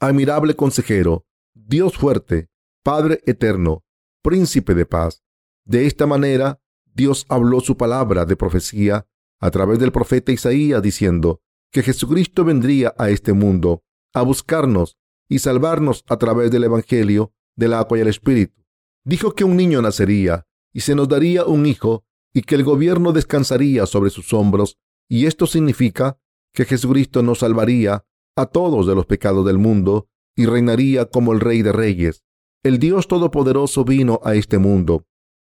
Admirable 0.00 0.56
consejero, 0.56 1.26
Dios 1.54 1.96
fuerte, 1.96 2.48
Padre 2.82 3.20
eterno, 3.26 3.84
príncipe 4.22 4.74
de 4.74 4.86
paz. 4.86 5.22
De 5.64 5.86
esta 5.86 6.06
manera, 6.06 6.60
Dios 6.94 7.26
habló 7.28 7.60
su 7.60 7.76
palabra 7.76 8.24
de 8.24 8.36
profecía 8.36 9.06
a 9.40 9.50
través 9.50 9.78
del 9.78 9.92
profeta 9.92 10.32
Isaías 10.32 10.82
diciendo 10.82 11.40
que 11.70 11.82
Jesucristo 11.82 12.44
vendría 12.44 12.94
a 12.98 13.10
este 13.10 13.32
mundo 13.32 13.84
a 14.12 14.22
buscarnos 14.22 14.96
y 15.28 15.38
salvarnos 15.38 16.04
a 16.08 16.16
través 16.18 16.50
del 16.50 16.64
Evangelio 16.64 17.32
del 17.56 17.74
agua 17.74 17.98
y 17.98 18.00
el 18.00 18.08
Espíritu. 18.08 18.62
Dijo 19.04 19.34
que 19.34 19.44
un 19.44 19.56
niño 19.56 19.82
nacería 19.82 20.46
y 20.72 20.80
se 20.80 20.94
nos 20.94 21.08
daría 21.08 21.44
un 21.44 21.66
hijo 21.66 22.04
y 22.32 22.42
que 22.42 22.54
el 22.54 22.64
gobierno 22.64 23.12
descansaría 23.12 23.86
sobre 23.86 24.10
sus 24.10 24.32
hombros 24.32 24.78
y 25.08 25.26
esto 25.26 25.46
significa 25.46 26.18
que 26.52 26.64
Jesucristo 26.64 27.22
nos 27.22 27.40
salvaría 27.40 28.04
a 28.36 28.46
todos 28.46 28.86
de 28.86 28.94
los 28.94 29.06
pecados 29.06 29.44
del 29.46 29.58
mundo 29.58 30.08
y 30.36 30.46
reinaría 30.46 31.06
como 31.06 31.32
el 31.32 31.40
Rey 31.40 31.62
de 31.62 31.72
Reyes 31.72 32.24
el 32.64 32.78
Dios 32.78 33.08
Todopoderoso 33.08 33.84
vino 33.84 34.20
a 34.24 34.34
este 34.34 34.56
mundo 34.56 35.04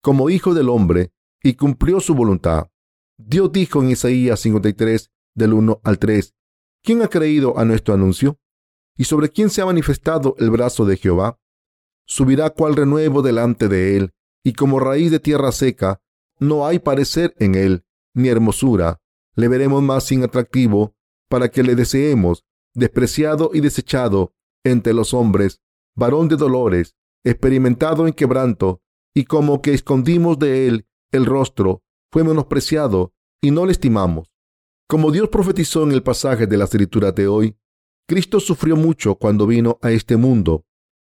como 0.02 0.30
Hijo 0.30 0.54
del 0.54 0.70
Hombre 0.70 1.12
y 1.42 1.56
cumplió 1.56 2.00
su 2.00 2.14
voluntad. 2.14 2.68
Dios 3.18 3.52
dijo 3.52 3.82
en 3.82 3.90
Isaías 3.90 4.40
53, 4.42 5.12
del 5.36 5.54
1 5.54 5.82
al 5.84 5.98
3, 5.98 6.36
¿quién 6.84 7.02
ha 7.02 7.08
creído 7.08 7.58
a 7.58 7.66
nuestro 7.66 7.96
anuncio? 7.96 8.40
¿Y 8.96 9.06
sobre 9.06 9.30
quién 9.30 9.50
se 9.50 9.62
ha 9.62 9.66
manifestado 9.66 10.36
el 10.38 10.52
brazo 10.52 10.86
de 10.86 10.98
Jehová? 10.98 11.40
Subirá 12.06 12.52
cual 12.52 12.76
renuevo 12.76 13.22
delante 13.24 13.68
de 13.68 13.98
él, 13.98 14.14
y 14.44 14.54
como 14.54 14.80
raíz 14.80 15.10
de 15.12 15.20
tierra 15.20 15.52
seca, 15.52 16.02
no 16.40 16.68
hay 16.68 16.80
parecer 16.80 17.34
en 17.40 17.56
él, 17.56 17.86
ni 18.14 18.30
hermosura. 18.30 19.02
Le 19.40 19.48
veremos 19.48 19.82
más 19.82 20.04
sin 20.04 20.22
atractivo, 20.22 20.98
para 21.30 21.48
que 21.48 21.64
le 21.64 21.76
deseemos, 21.76 22.44
despreciado 22.76 23.52
y 23.54 23.62
desechado 23.62 24.34
entre 24.66 24.94
los 24.94 25.14
hombres, 25.14 25.62
varón 25.96 26.28
de 26.28 26.36
dolores, 26.36 26.98
experimentado 27.24 28.06
en 28.06 28.12
quebranto, 28.12 28.82
y 29.16 29.24
como 29.24 29.62
que 29.62 29.74
escondimos 29.74 30.38
de 30.40 30.68
él 30.68 30.88
el 31.14 31.26
rostro, 31.26 31.84
fue 32.12 32.26
menospreciado 32.26 33.14
y 33.42 33.52
no 33.52 33.66
le 33.66 33.72
estimamos. 33.72 34.30
Como 34.90 35.10
Dios 35.10 35.30
profetizó 35.30 35.84
en 35.84 35.94
el 35.94 36.04
pasaje 36.04 36.46
de 36.46 36.58
la 36.58 36.66
escritura 36.66 37.14
de 37.14 37.30
hoy, 37.30 37.58
Cristo 38.10 38.42
sufrió 38.42 38.76
mucho 38.76 39.16
cuando 39.16 39.48
vino 39.48 39.80
a 39.82 39.92
este 39.92 40.18
mundo 40.18 40.66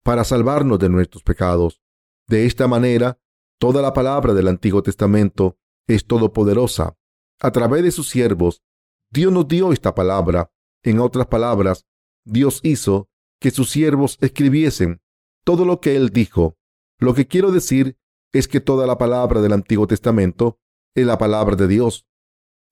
para 0.04 0.24
salvarnos 0.24 0.78
de 0.78 0.90
nuestros 0.90 1.22
pecados. 1.22 1.80
De 2.28 2.44
esta 2.44 2.68
manera, 2.68 3.18
toda 3.58 3.80
la 3.80 3.94
palabra 3.94 4.34
del 4.34 4.48
Antiguo 4.48 4.82
Testamento 4.82 5.56
es 5.86 6.06
todopoderosa. 6.06 6.98
A 7.40 7.50
través 7.52 7.82
de 7.82 7.90
sus 7.90 8.08
siervos, 8.08 8.62
Dios 9.10 9.32
nos 9.32 9.48
dio 9.48 9.72
esta 9.72 9.94
palabra. 9.94 10.52
En 10.82 11.00
otras 11.00 11.26
palabras, 11.26 11.86
Dios 12.24 12.60
hizo 12.62 13.08
que 13.40 13.50
sus 13.50 13.70
siervos 13.70 14.18
escribiesen 14.20 15.00
todo 15.44 15.64
lo 15.64 15.80
que 15.80 15.96
él 15.96 16.10
dijo. 16.10 16.56
Lo 16.98 17.14
que 17.14 17.26
quiero 17.26 17.50
decir 17.50 17.96
es 18.32 18.46
que 18.46 18.60
toda 18.60 18.86
la 18.86 18.98
palabra 18.98 19.40
del 19.40 19.54
Antiguo 19.54 19.86
Testamento 19.86 20.58
es 20.94 21.06
la 21.06 21.18
palabra 21.18 21.56
de 21.56 21.66
Dios. 21.66 22.06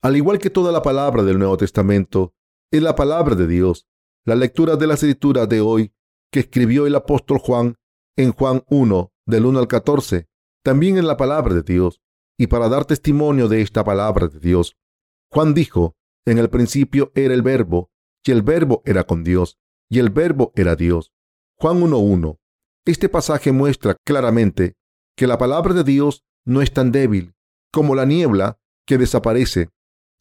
Al 0.01 0.15
igual 0.15 0.39
que 0.39 0.49
toda 0.49 0.71
la 0.71 0.81
palabra 0.81 1.23
del 1.23 1.39
Nuevo 1.39 1.57
Testamento 1.57 2.33
es 2.71 2.81
la 2.81 2.95
palabra 2.95 3.35
de 3.35 3.47
Dios. 3.47 3.87
La 4.25 4.35
lectura 4.35 4.75
de 4.75 4.87
la 4.87 4.93
escritura 4.93 5.47
de 5.47 5.61
hoy 5.61 5.93
que 6.31 6.41
escribió 6.41 6.85
el 6.85 6.95
apóstol 6.95 7.39
Juan 7.39 7.75
en 8.15 8.31
Juan 8.33 8.63
1, 8.69 9.11
del 9.25 9.45
1 9.45 9.59
al 9.59 9.67
14, 9.67 10.27
también 10.63 10.97
es 10.97 11.03
la 11.03 11.17
palabra 11.17 11.53
de 11.53 11.63
Dios. 11.63 12.01
Y 12.39 12.47
para 12.47 12.69
dar 12.69 12.85
testimonio 12.85 13.49
de 13.49 13.61
esta 13.61 13.83
palabra 13.83 14.29
de 14.29 14.39
Dios, 14.39 14.77
Juan 15.29 15.53
dijo, 15.53 15.97
en 16.25 16.37
el 16.37 16.49
principio 16.49 17.11
era 17.13 17.33
el 17.33 17.41
verbo, 17.41 17.91
y 18.23 18.31
el 18.31 18.43
verbo 18.43 18.81
era 18.85 19.03
con 19.03 19.25
Dios, 19.25 19.57
y 19.89 19.99
el 19.99 20.09
verbo 20.09 20.53
era 20.55 20.77
Dios. 20.77 21.11
Juan 21.57 21.81
1.1. 21.81 22.39
Este 22.85 23.09
pasaje 23.09 23.51
muestra 23.51 23.97
claramente 24.05 24.75
que 25.17 25.27
la 25.27 25.37
palabra 25.37 25.73
de 25.73 25.83
Dios 25.83 26.23
no 26.45 26.61
es 26.61 26.71
tan 26.71 26.93
débil 26.93 27.33
como 27.73 27.93
la 27.93 28.05
niebla 28.05 28.57
que 28.87 28.97
desaparece, 28.97 29.69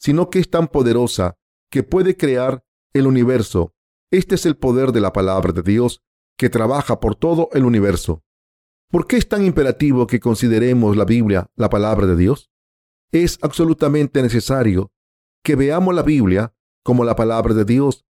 sino 0.01 0.29
que 0.29 0.41
es 0.41 0.51
tan 0.51 0.67
poderosa 0.67 1.37
que 1.71 1.85
puede 1.85 2.17
crear 2.17 2.65
el 2.95 3.07
universo. 3.07 3.75
Este 4.11 4.35
es 4.35 4.45
el 4.45 4.57
poder 4.57 4.91
de 4.91 5.01
la 5.01 5.13
palabra 5.13 5.53
de 5.53 5.63
Dios 5.63 6.03
que 6.37 6.51
trabaja 6.51 6.99
por 6.99 7.15
todo 7.15 7.49
el 7.53 7.65
universo. 7.65 8.25
¿Por 8.91 9.07
qué 9.07 9.19
es 9.19 9.29
tan 9.29 9.45
imperativo 9.45 10.07
que 10.07 10.19
consideremos 10.19 10.97
la 10.97 11.05
Biblia 11.05 11.51
la 11.57 11.69
palabra 11.69 12.07
de 12.07 12.17
Dios? 12.17 12.51
Es 13.13 13.39
absolutamente 13.43 14.23
necesario 14.23 14.93
que 15.45 15.57
veamos 15.57 15.95
la 15.95 16.03
Biblia 16.03 16.55
como 16.83 17.05
la 17.05 17.15
palabra 17.15 17.53
de 17.53 17.67
Dios, 17.67 18.07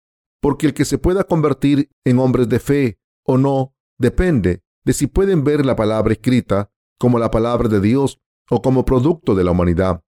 porque 0.41 0.65
el 0.65 0.73
que 0.73 0.85
se 0.85 0.97
pueda 0.97 1.25
convertir 1.25 1.91
en 2.03 2.17
hombres 2.17 2.49
de 2.49 2.59
fe 2.59 2.99
o 3.23 3.37
no 3.37 3.75
depende 3.99 4.63
de 4.83 4.93
si 4.93 5.05
pueden 5.05 5.43
ver 5.43 5.63
la 5.63 5.75
palabra 5.75 6.13
escrita 6.13 6.71
como 6.99 7.19
la 7.19 7.29
palabra 7.29 7.69
de 7.69 7.79
Dios 7.79 8.19
o 8.49 8.63
como 8.63 8.83
producto 8.83 9.35
de 9.35 9.43
la 9.43 9.51
humanidad. 9.51 10.03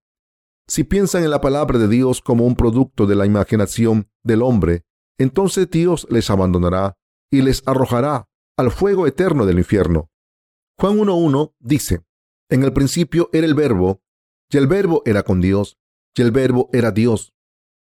Si 0.66 0.82
piensan 0.82 1.22
en 1.22 1.30
la 1.30 1.40
palabra 1.40 1.78
de 1.78 1.86
Dios 1.86 2.20
como 2.20 2.44
un 2.44 2.56
producto 2.56 3.06
de 3.06 3.14
la 3.14 3.24
imaginación 3.24 4.10
del 4.24 4.42
hombre, 4.42 4.84
entonces 5.16 5.70
Dios 5.70 6.08
les 6.10 6.28
abandonará 6.28 6.98
y 7.30 7.42
les 7.42 7.62
arrojará 7.66 8.28
al 8.56 8.72
fuego 8.72 9.06
eterno 9.06 9.46
del 9.46 9.58
infierno. 9.58 10.10
Juan 10.78 10.98
1.1 10.98 11.54
dice, 11.58 12.04
En 12.50 12.62
el 12.62 12.72
principio 12.74 13.30
era 13.32 13.46
el 13.46 13.54
verbo, 13.54 14.02
y 14.50 14.58
el 14.58 14.66
verbo 14.66 15.02
era 15.06 15.22
con 15.22 15.40
Dios, 15.40 15.78
y 16.14 16.20
el 16.20 16.32
verbo 16.32 16.68
era 16.72 16.90
Dios. 16.90 17.32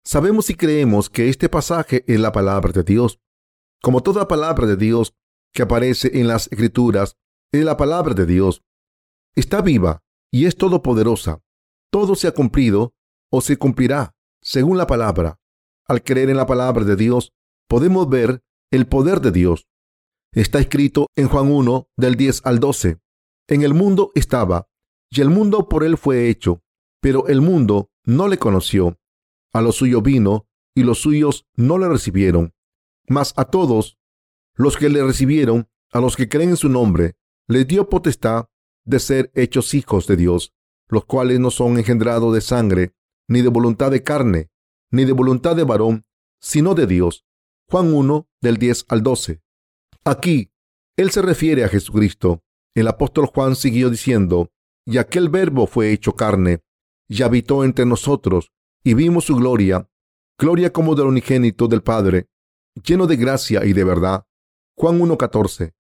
Sabemos 0.05 0.51
y 0.51 0.57
creemos 0.57 1.09
que 1.09 1.29
este 1.29 1.49
pasaje 1.49 2.05
es 2.09 2.19
la 2.19 2.33
palabra 2.33 2.73
de 2.73 2.83
Dios. 2.83 3.21
Como 3.81 4.03
toda 4.03 4.27
palabra 4.27 4.67
de 4.67 4.77
Dios 4.77 5.15
que 5.53 5.63
aparece 5.63 6.19
en 6.19 6.27
las 6.27 6.51
escrituras, 6.51 7.17
es 7.53 7.65
la 7.65 7.77
palabra 7.77 8.15
de 8.15 8.27
Dios. 8.27 8.65
Está 9.37 9.61
viva 9.61 10.03
y 10.33 10.47
es 10.47 10.57
todopoderosa. 10.57 11.41
Todo 11.91 12.17
se 12.17 12.27
ha 12.27 12.33
cumplido 12.33 12.95
o 13.31 13.43
se 13.43 13.59
cumplirá 13.59 14.17
según 14.41 14.77
la 14.77 14.89
palabra. 14.89 15.39
Al 15.87 16.03
creer 16.03 16.31
en 16.31 16.37
la 16.37 16.47
palabra 16.47 16.85
de 16.85 16.97
Dios, 16.97 17.33
podemos 17.69 18.09
ver 18.09 18.43
el 18.73 18.89
poder 18.89 19.21
de 19.21 19.31
Dios. 19.31 19.69
Está 20.35 20.61
escrito 20.61 21.09
en 21.15 21.29
Juan 21.29 21.53
1 21.53 21.91
del 21.99 22.15
10 22.15 22.47
al 22.47 22.59
12. 22.59 22.99
En 23.49 23.63
el 23.63 23.75
mundo 23.75 24.13
estaba, 24.15 24.67
y 25.11 25.21
el 25.21 25.29
mundo 25.29 25.69
por 25.69 25.85
él 25.85 25.99
fue 25.99 26.31
hecho, 26.31 26.63
pero 27.03 27.29
el 27.29 27.43
mundo 27.43 27.91
no 28.07 28.29
le 28.29 28.39
conoció. 28.39 28.99
A 29.53 29.61
lo 29.61 29.73
suyo 29.73 30.01
vino, 30.01 30.47
y 30.75 30.85
los 30.85 31.01
suyos 31.01 31.45
no 31.55 31.77
le 31.77 31.87
recibieron. 31.87 32.55
Mas 33.07 33.35
a 33.37 33.45
todos 33.45 33.99
los 34.55 34.79
que 34.79 34.89
le 34.89 35.05
recibieron, 35.05 35.69
a 35.93 36.01
los 36.01 36.17
que 36.17 36.31
creen 36.31 36.51
en 36.51 36.57
su 36.57 36.71
nombre, 36.71 37.15
les 37.47 37.69
dio 37.69 37.91
potestad 37.91 38.47
de 38.87 39.01
ser 39.01 39.31
hechos 39.35 39.75
hijos 39.75 40.07
de 40.07 40.17
Dios, 40.17 40.55
los 40.89 41.05
cuales 41.05 41.41
no 41.41 41.51
son 41.51 41.77
engendrados 41.77 42.33
de 42.33 42.41
sangre, 42.41 42.95
ni 43.29 43.43
de 43.43 43.49
voluntad 43.49 43.91
de 43.91 44.03
carne, 44.03 44.49
ni 44.91 45.05
de 45.05 45.13
voluntad 45.13 45.57
de 45.57 45.65
varón, 45.65 46.07
sino 46.41 46.75
de 46.75 46.87
Dios. 46.87 47.27
Juan 47.69 47.93
1, 47.93 48.27
del 48.41 48.57
10 48.57 48.87
al 48.89 49.03
12. 49.03 49.43
Aquí, 50.05 50.51
él 50.97 51.11
se 51.11 51.23
refiere 51.23 51.65
a 51.65 51.69
Jesucristo. 51.69 52.43
El 52.75 52.89
apóstol 52.89 53.27
Juan 53.27 53.55
siguió 53.55 53.91
diciendo, 53.91 54.51
y 54.85 54.99
aquel 54.99 55.29
verbo 55.29 55.67
fue 55.67 55.93
hecho 55.93 56.15
carne, 56.15 56.61
y 57.09 57.23
habitó 57.23 57.65
entre 57.65 57.87
nosotros, 57.87 58.51
y 58.83 58.95
vimos 58.95 59.27
su 59.27 59.37
gloria, 59.37 59.89
gloria 60.39 60.73
como 60.73 60.95
del 60.95 61.07
unigénito 61.07 61.69
del 61.69 61.83
Padre, 61.83 62.27
lleno 62.83 63.07
de 63.07 63.17
gracia 63.17 63.65
y 63.65 63.73
de 63.75 63.85
verdad. 63.85 64.27
Juan 64.77 64.99
1.14. 64.99 65.75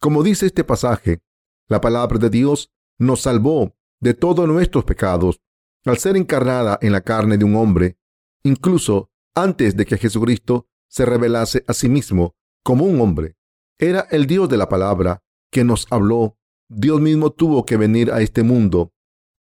Como 0.00 0.22
dice 0.22 0.46
este 0.46 0.64
pasaje, 0.64 1.22
la 1.68 1.80
palabra 1.80 2.18
de 2.18 2.28
Dios 2.28 2.70
nos 2.98 3.22
salvó 3.22 3.74
de 4.00 4.14
todos 4.14 4.46
nuestros 4.48 4.84
pecados 4.84 5.40
al 5.84 5.98
ser 5.98 6.16
encarnada 6.16 6.78
en 6.82 6.92
la 6.92 7.00
carne 7.00 7.38
de 7.38 7.44
un 7.44 7.56
hombre, 7.56 7.96
incluso 8.42 9.10
antes 9.34 9.76
de 9.76 9.86
que 9.86 9.96
Jesucristo 9.96 10.66
se 10.88 11.06
revelase 11.06 11.64
a 11.66 11.72
sí 11.72 11.88
mismo 11.88 12.34
como 12.62 12.84
un 12.84 13.00
hombre. 13.00 13.36
Era 13.82 14.06
el 14.12 14.28
Dios 14.28 14.48
de 14.48 14.56
la 14.56 14.68
palabra 14.68 15.24
que 15.50 15.64
nos 15.64 15.88
habló. 15.90 16.38
Dios 16.68 17.00
mismo 17.00 17.32
tuvo 17.32 17.66
que 17.66 17.76
venir 17.76 18.12
a 18.12 18.20
este 18.20 18.44
mundo 18.44 18.92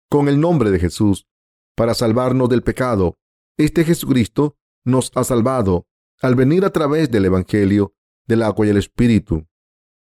con 0.09 0.27
el 0.27 0.39
nombre 0.39 0.71
de 0.71 0.79
Jesús 0.79 1.27
para 1.75 1.93
salvarnos 1.93 2.49
del 2.49 2.63
pecado. 2.63 3.19
Este 3.55 3.83
Jesucristo 3.83 4.57
nos 4.83 5.11
ha 5.13 5.23
salvado 5.25 5.85
al 6.23 6.33
venir 6.33 6.65
a 6.65 6.71
través 6.71 7.11
del 7.11 7.25
Evangelio 7.25 7.93
del 8.25 8.41
agua 8.41 8.65
y 8.65 8.69
el 8.69 8.77
Espíritu. 8.77 9.45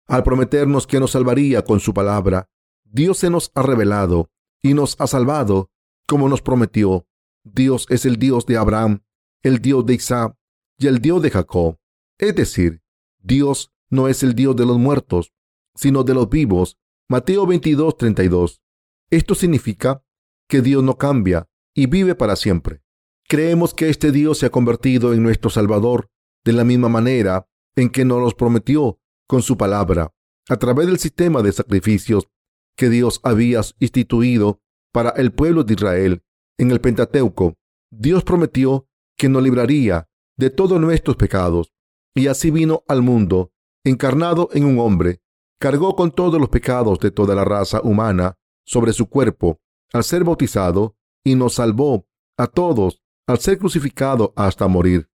Al 0.07 0.23
prometernos 0.23 0.87
que 0.87 1.01
nos 1.01 1.11
salvaría 1.11 1.65
con 1.65 1.81
su 1.81 1.93
palabra, 1.93 2.47
Dios 2.85 3.17
se 3.17 3.29
nos 3.29 3.51
ha 3.55 3.61
revelado 3.61 4.31
y 4.61 4.73
nos 4.73 4.95
ha 5.01 5.07
salvado 5.07 5.69
como 6.07 6.29
nos 6.29 6.41
prometió. 6.41 7.05
Dios 7.43 7.87
es 7.89 8.05
el 8.05 8.15
Dios 8.15 8.45
de 8.45 8.55
Abraham, 8.55 9.01
el 9.43 9.59
Dios 9.59 9.85
de 9.85 9.95
Isaac 9.95 10.37
y 10.77 10.87
el 10.87 10.99
Dios 10.99 11.21
de 11.21 11.29
Jacob. 11.29 11.77
Es 12.17 12.33
decir, 12.35 12.81
Dios 13.21 13.73
no 13.89 14.07
es 14.07 14.23
el 14.23 14.35
Dios 14.35 14.55
de 14.55 14.65
los 14.65 14.77
muertos, 14.77 15.33
sino 15.75 16.03
de 16.03 16.13
los 16.13 16.29
vivos. 16.29 16.77
Mateo 17.09 17.45
22, 17.45 17.97
32. 17.97 18.61
Esto 19.09 19.35
significa 19.35 20.03
que 20.47 20.61
Dios 20.61 20.83
no 20.83 20.97
cambia 20.97 21.47
y 21.73 21.87
vive 21.87 22.15
para 22.15 22.35
siempre. 22.35 22.81
Creemos 23.27 23.73
que 23.73 23.89
este 23.89 24.11
Dios 24.11 24.39
se 24.39 24.47
ha 24.47 24.49
convertido 24.49 25.13
en 25.13 25.23
nuestro 25.23 25.49
Salvador 25.49 26.09
de 26.43 26.53
la 26.53 26.63
misma 26.63 26.89
manera 26.89 27.47
en 27.75 27.89
que 27.89 28.05
nos 28.05 28.21
los 28.21 28.33
prometió 28.33 28.99
con 29.27 29.41
su 29.41 29.57
palabra, 29.57 30.11
a 30.49 30.57
través 30.57 30.87
del 30.87 30.97
sistema 30.97 31.41
de 31.41 31.51
sacrificios 31.51 32.27
que 32.75 32.89
Dios 32.89 33.19
había 33.23 33.61
instituido 33.79 34.61
para 34.91 35.11
el 35.11 35.31
pueblo 35.31 35.63
de 35.63 35.73
Israel 35.73 36.23
en 36.57 36.71
el 36.71 36.81
Pentateuco. 36.81 37.55
Dios 37.91 38.23
prometió 38.23 38.87
que 39.17 39.29
nos 39.29 39.43
libraría 39.43 40.09
de 40.37 40.49
todos 40.49 40.79
nuestros 40.79 41.15
pecados, 41.15 41.71
y 42.15 42.27
así 42.27 42.49
vino 42.49 42.83
al 42.87 43.01
mundo, 43.01 43.51
encarnado 43.83 44.49
en 44.53 44.65
un 44.65 44.79
hombre, 44.79 45.21
cargó 45.59 45.95
con 45.95 46.11
todos 46.11 46.39
los 46.39 46.49
pecados 46.49 46.99
de 46.99 47.11
toda 47.11 47.35
la 47.35 47.45
raza 47.45 47.81
humana 47.81 48.37
sobre 48.65 48.93
su 48.93 49.09
cuerpo 49.09 49.59
al 49.93 50.03
ser 50.03 50.23
bautizado 50.23 50.95
y 51.23 51.35
nos 51.35 51.55
salvó 51.55 52.07
a 52.37 52.47
todos 52.47 53.01
al 53.27 53.39
ser 53.39 53.57
crucificado 53.57 54.33
hasta 54.35 54.67
morir. 54.67 55.09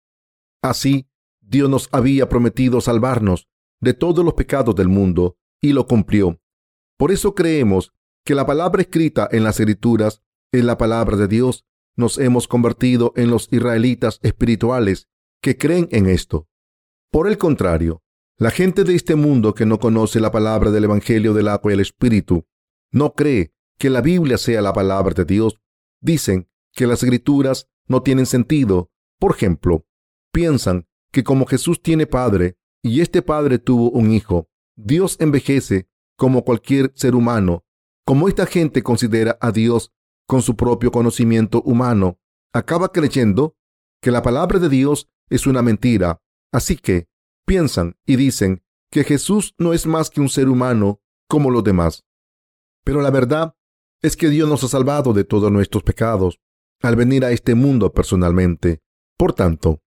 Así, 0.62 1.08
Dios 1.42 1.70
nos 1.70 1.90
había 1.92 2.30
prometido 2.30 2.82
salvarnos 2.82 3.48
de 3.82 3.94
todos 3.94 4.24
los 4.24 4.34
pecados 4.34 4.76
del 4.76 4.88
mundo 4.88 5.38
y 5.62 5.74
lo 5.74 5.88
cumplió. 5.88 6.40
Por 6.98 7.12
eso 7.12 7.36
creemos 7.36 7.94
que 8.26 8.36
la 8.36 8.46
palabra 8.46 8.82
escrita 8.82 9.28
en 9.32 9.44
las 9.44 9.60
escrituras 9.60 10.22
es 10.52 10.64
la 10.64 10.78
palabra 10.78 11.18
de 11.18 11.28
Dios. 11.28 11.66
Nos 11.96 12.18
hemos 12.18 12.48
convertido 12.48 13.14
en 13.16 13.30
los 13.30 13.48
israelitas 13.52 14.20
espirituales 14.22 15.10
que 15.42 15.58
creen 15.58 15.88
en 15.92 16.08
esto. 16.08 16.48
Por 17.12 17.28
el 17.28 17.38
contrario, 17.38 18.03
la 18.38 18.50
gente 18.50 18.84
de 18.84 18.96
este 18.96 19.16
mundo 19.16 19.54
que 19.54 19.66
no 19.66 19.80
conoce 19.80 20.20
la 20.20 20.32
palabra 20.32 20.72
del 20.72 20.86
Evangelio 20.86 21.34
del 21.34 21.48
agua 21.48 21.72
y 21.72 21.76
el 21.76 21.80
Espíritu, 21.82 22.46
no 22.92 23.14
cree 23.14 23.54
que 23.78 23.90
la 23.90 24.02
Biblia 24.02 24.38
sea 24.38 24.62
la 24.62 24.74
palabra 24.74 25.14
de 25.14 25.26
Dios. 25.26 25.60
Dicen 26.02 26.50
que 26.74 26.88
las 26.88 27.04
escrituras 27.04 27.70
no 27.88 28.02
tienen 28.02 28.26
sentido. 28.26 28.92
Por 29.20 29.36
ejemplo, 29.36 29.86
piensan 30.32 30.88
que 31.12 31.24
como 31.24 31.46
Jesús 31.46 31.82
tiene 31.82 32.08
padre 32.08 32.58
y 32.82 33.02
este 33.02 33.22
padre 33.22 33.60
tuvo 33.60 33.92
un 33.92 34.12
hijo, 34.12 34.50
Dios 34.76 35.18
envejece 35.20 35.88
como 36.18 36.44
cualquier 36.44 36.92
ser 36.96 37.16
humano. 37.16 37.64
Como 38.06 38.28
esta 38.28 38.46
gente 38.46 38.84
considera 38.84 39.38
a 39.42 39.52
Dios 39.52 39.94
con 40.28 40.42
su 40.42 40.56
propio 40.56 40.92
conocimiento 40.92 41.62
humano, 41.62 42.20
acaba 42.52 42.92
creyendo 42.92 43.56
que 44.02 44.12
la 44.12 44.22
palabra 44.22 44.60
de 44.60 44.70
Dios 44.70 45.08
es 45.30 45.48
una 45.48 45.62
mentira. 45.62 46.22
Así 46.52 46.76
que 46.76 47.08
piensan 47.46 47.98
y 48.06 48.16
dicen 48.16 48.64
que 48.92 49.04
Jesús 49.04 49.56
no 49.58 49.74
es 49.74 49.86
más 49.86 50.10
que 50.10 50.22
un 50.22 50.30
ser 50.30 50.50
humano 50.50 51.02
como 51.28 51.50
los 51.50 51.64
demás. 51.64 52.06
Pero 52.84 53.02
la 53.02 53.12
verdad 53.12 53.56
es 54.02 54.18
que 54.18 54.30
Dios 54.30 54.50
nos 54.50 54.64
ha 54.64 54.68
salvado 54.68 55.14
de 55.14 55.24
todos 55.24 55.52
nuestros 55.52 55.84
pecados 55.84 56.40
al 56.82 56.96
venir 56.96 57.24
a 57.26 57.32
este 57.32 57.56
mundo 57.56 57.94
personalmente. 57.94 58.82
Por 59.18 59.34
tanto, 59.34 59.82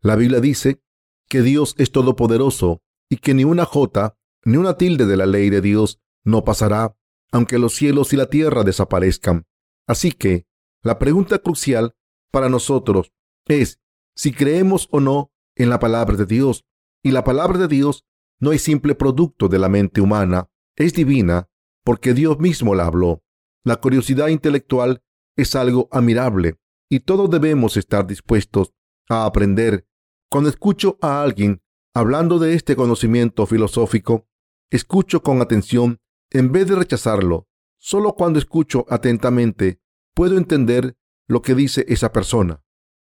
la 0.00 0.16
Biblia 0.16 0.40
dice 0.40 0.82
que 1.28 1.42
Dios 1.42 1.74
es 1.78 1.90
todopoderoso 1.90 2.82
y 3.08 3.16
que 3.16 3.34
ni 3.34 3.44
una 3.44 3.64
jota 3.64 4.18
ni 4.44 4.56
una 4.56 4.76
tilde 4.76 5.06
de 5.06 5.16
la 5.16 5.26
ley 5.26 5.50
de 5.50 5.60
Dios 5.60 6.00
no 6.24 6.44
pasará, 6.44 6.96
aunque 7.30 7.58
los 7.58 7.74
cielos 7.74 8.12
y 8.12 8.16
la 8.16 8.26
tierra 8.26 8.64
desaparezcan. 8.64 9.46
Así 9.86 10.12
que 10.12 10.46
la 10.82 10.98
pregunta 10.98 11.38
crucial 11.38 11.94
para 12.30 12.48
nosotros 12.48 13.12
es 13.46 13.80
si 14.14 14.32
creemos 14.32 14.88
o 14.90 15.00
no 15.00 15.32
en 15.56 15.70
la 15.70 15.78
palabra 15.78 16.16
de 16.16 16.26
Dios. 16.26 16.64
Y 17.02 17.10
la 17.10 17.24
palabra 17.24 17.58
de 17.58 17.68
Dios 17.68 18.04
no 18.40 18.52
es 18.52 18.62
simple 18.62 18.94
producto 18.94 19.48
de 19.48 19.58
la 19.58 19.68
mente 19.68 20.00
humana, 20.00 20.48
es 20.76 20.94
divina 20.94 21.48
porque 21.84 22.14
Dios 22.14 22.38
mismo 22.38 22.74
la 22.74 22.86
habló. 22.86 23.22
La 23.64 23.76
curiosidad 23.76 24.28
intelectual 24.28 25.02
es 25.36 25.54
algo 25.54 25.88
admirable 25.90 26.58
y 26.88 27.00
todos 27.00 27.30
debemos 27.30 27.76
estar 27.76 28.06
dispuestos 28.06 28.72
a 29.08 29.26
aprender 29.26 29.86
cuando 30.28 30.48
escucho 30.48 30.98
a 31.00 31.22
alguien 31.22 31.62
hablando 31.94 32.38
de 32.38 32.54
este 32.54 32.74
conocimiento 32.74 33.46
filosófico, 33.46 34.26
escucho 34.70 35.22
con 35.22 35.42
atención 35.42 36.00
en 36.30 36.52
vez 36.52 36.66
de 36.68 36.76
rechazarlo. 36.76 37.48
Solo 37.78 38.14
cuando 38.14 38.38
escucho 38.38 38.86
atentamente 38.88 39.80
puedo 40.14 40.38
entender 40.38 40.96
lo 41.28 41.42
que 41.42 41.54
dice 41.54 41.84
esa 41.88 42.12
persona. 42.12 42.62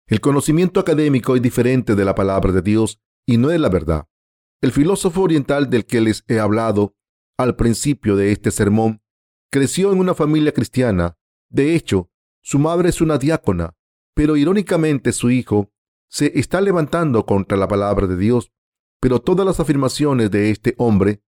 El 0.07 0.21
conocimiento 0.21 0.79
académico 0.79 1.35
es 1.35 1.41
diferente 1.41 1.95
de 1.95 2.05
la 2.05 2.13
palabra 2.13 2.51
de 2.51 2.61
Dios 2.61 2.99
y 3.25 3.37
no 3.37 3.51
es 3.51 3.59
la 3.59 3.69
verdad. 3.69 4.07
El 4.61 4.71
filósofo 4.71 5.21
oriental 5.21 5.69
del 5.69 5.85
que 5.85 6.01
les 6.01 6.23
he 6.27 6.39
hablado 6.39 6.95
al 7.37 7.55
principio 7.55 8.15
de 8.15 8.31
este 8.31 8.51
sermón 8.51 9.01
creció 9.51 9.91
en 9.91 9.99
una 9.99 10.13
familia 10.13 10.53
cristiana. 10.53 11.17
De 11.49 11.75
hecho, 11.75 12.09
su 12.41 12.59
madre 12.59 12.89
es 12.89 13.01
una 13.01 13.17
diácona, 13.17 13.75
pero 14.13 14.37
irónicamente 14.37 15.11
su 15.11 15.29
hijo 15.29 15.71
se 16.09 16.37
está 16.39 16.61
levantando 16.61 17.25
contra 17.25 17.57
la 17.57 17.67
palabra 17.67 18.07
de 18.07 18.17
Dios, 18.17 18.51
pero 19.01 19.21
todas 19.21 19.45
las 19.45 19.59
afirmaciones 19.59 20.31
de 20.31 20.51
este 20.51 20.75
hombre 20.77 21.21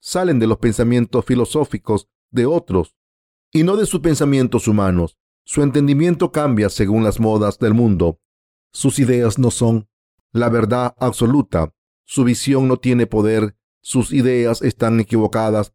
salen 0.00 0.38
de 0.38 0.46
los 0.46 0.58
pensamientos 0.58 1.24
filosóficos 1.24 2.08
de 2.30 2.46
otros 2.46 2.96
y 3.52 3.62
no 3.62 3.76
de 3.76 3.86
sus 3.86 4.00
pensamientos 4.00 4.66
humanos. 4.66 5.18
Su 5.44 5.62
entendimiento 5.62 6.32
cambia 6.32 6.68
según 6.68 7.04
las 7.04 7.20
modas 7.20 7.58
del 7.58 7.74
mundo. 7.74 8.20
Sus 8.72 8.98
ideas 8.98 9.38
no 9.38 9.50
son 9.50 9.88
la 10.32 10.48
verdad 10.48 10.94
absoluta. 10.98 11.72
Su 12.04 12.24
visión 12.24 12.68
no 12.68 12.78
tiene 12.78 13.06
poder. 13.06 13.56
Sus 13.82 14.12
ideas 14.12 14.62
están 14.62 15.00
equivocadas 15.00 15.72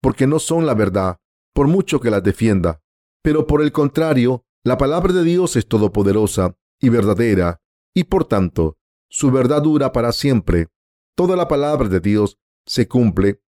porque 0.00 0.26
no 0.26 0.38
son 0.38 0.66
la 0.66 0.74
verdad, 0.74 1.18
por 1.52 1.68
mucho 1.68 2.00
que 2.00 2.10
las 2.10 2.22
defienda. 2.22 2.80
Pero 3.22 3.46
por 3.46 3.62
el 3.62 3.70
contrario, 3.70 4.44
la 4.64 4.78
palabra 4.78 5.12
de 5.12 5.24
Dios 5.24 5.56
es 5.56 5.66
todopoderosa 5.66 6.56
y 6.80 6.88
verdadera, 6.88 7.60
y 7.94 8.04
por 8.04 8.24
tanto, 8.24 8.78
su 9.10 9.30
verdad 9.30 9.62
dura 9.62 9.92
para 9.92 10.12
siempre. 10.12 10.68
Toda 11.14 11.36
la 11.36 11.48
palabra 11.48 11.88
de 11.88 12.00
Dios 12.00 12.38
se 12.64 12.88
cumple 12.88 13.42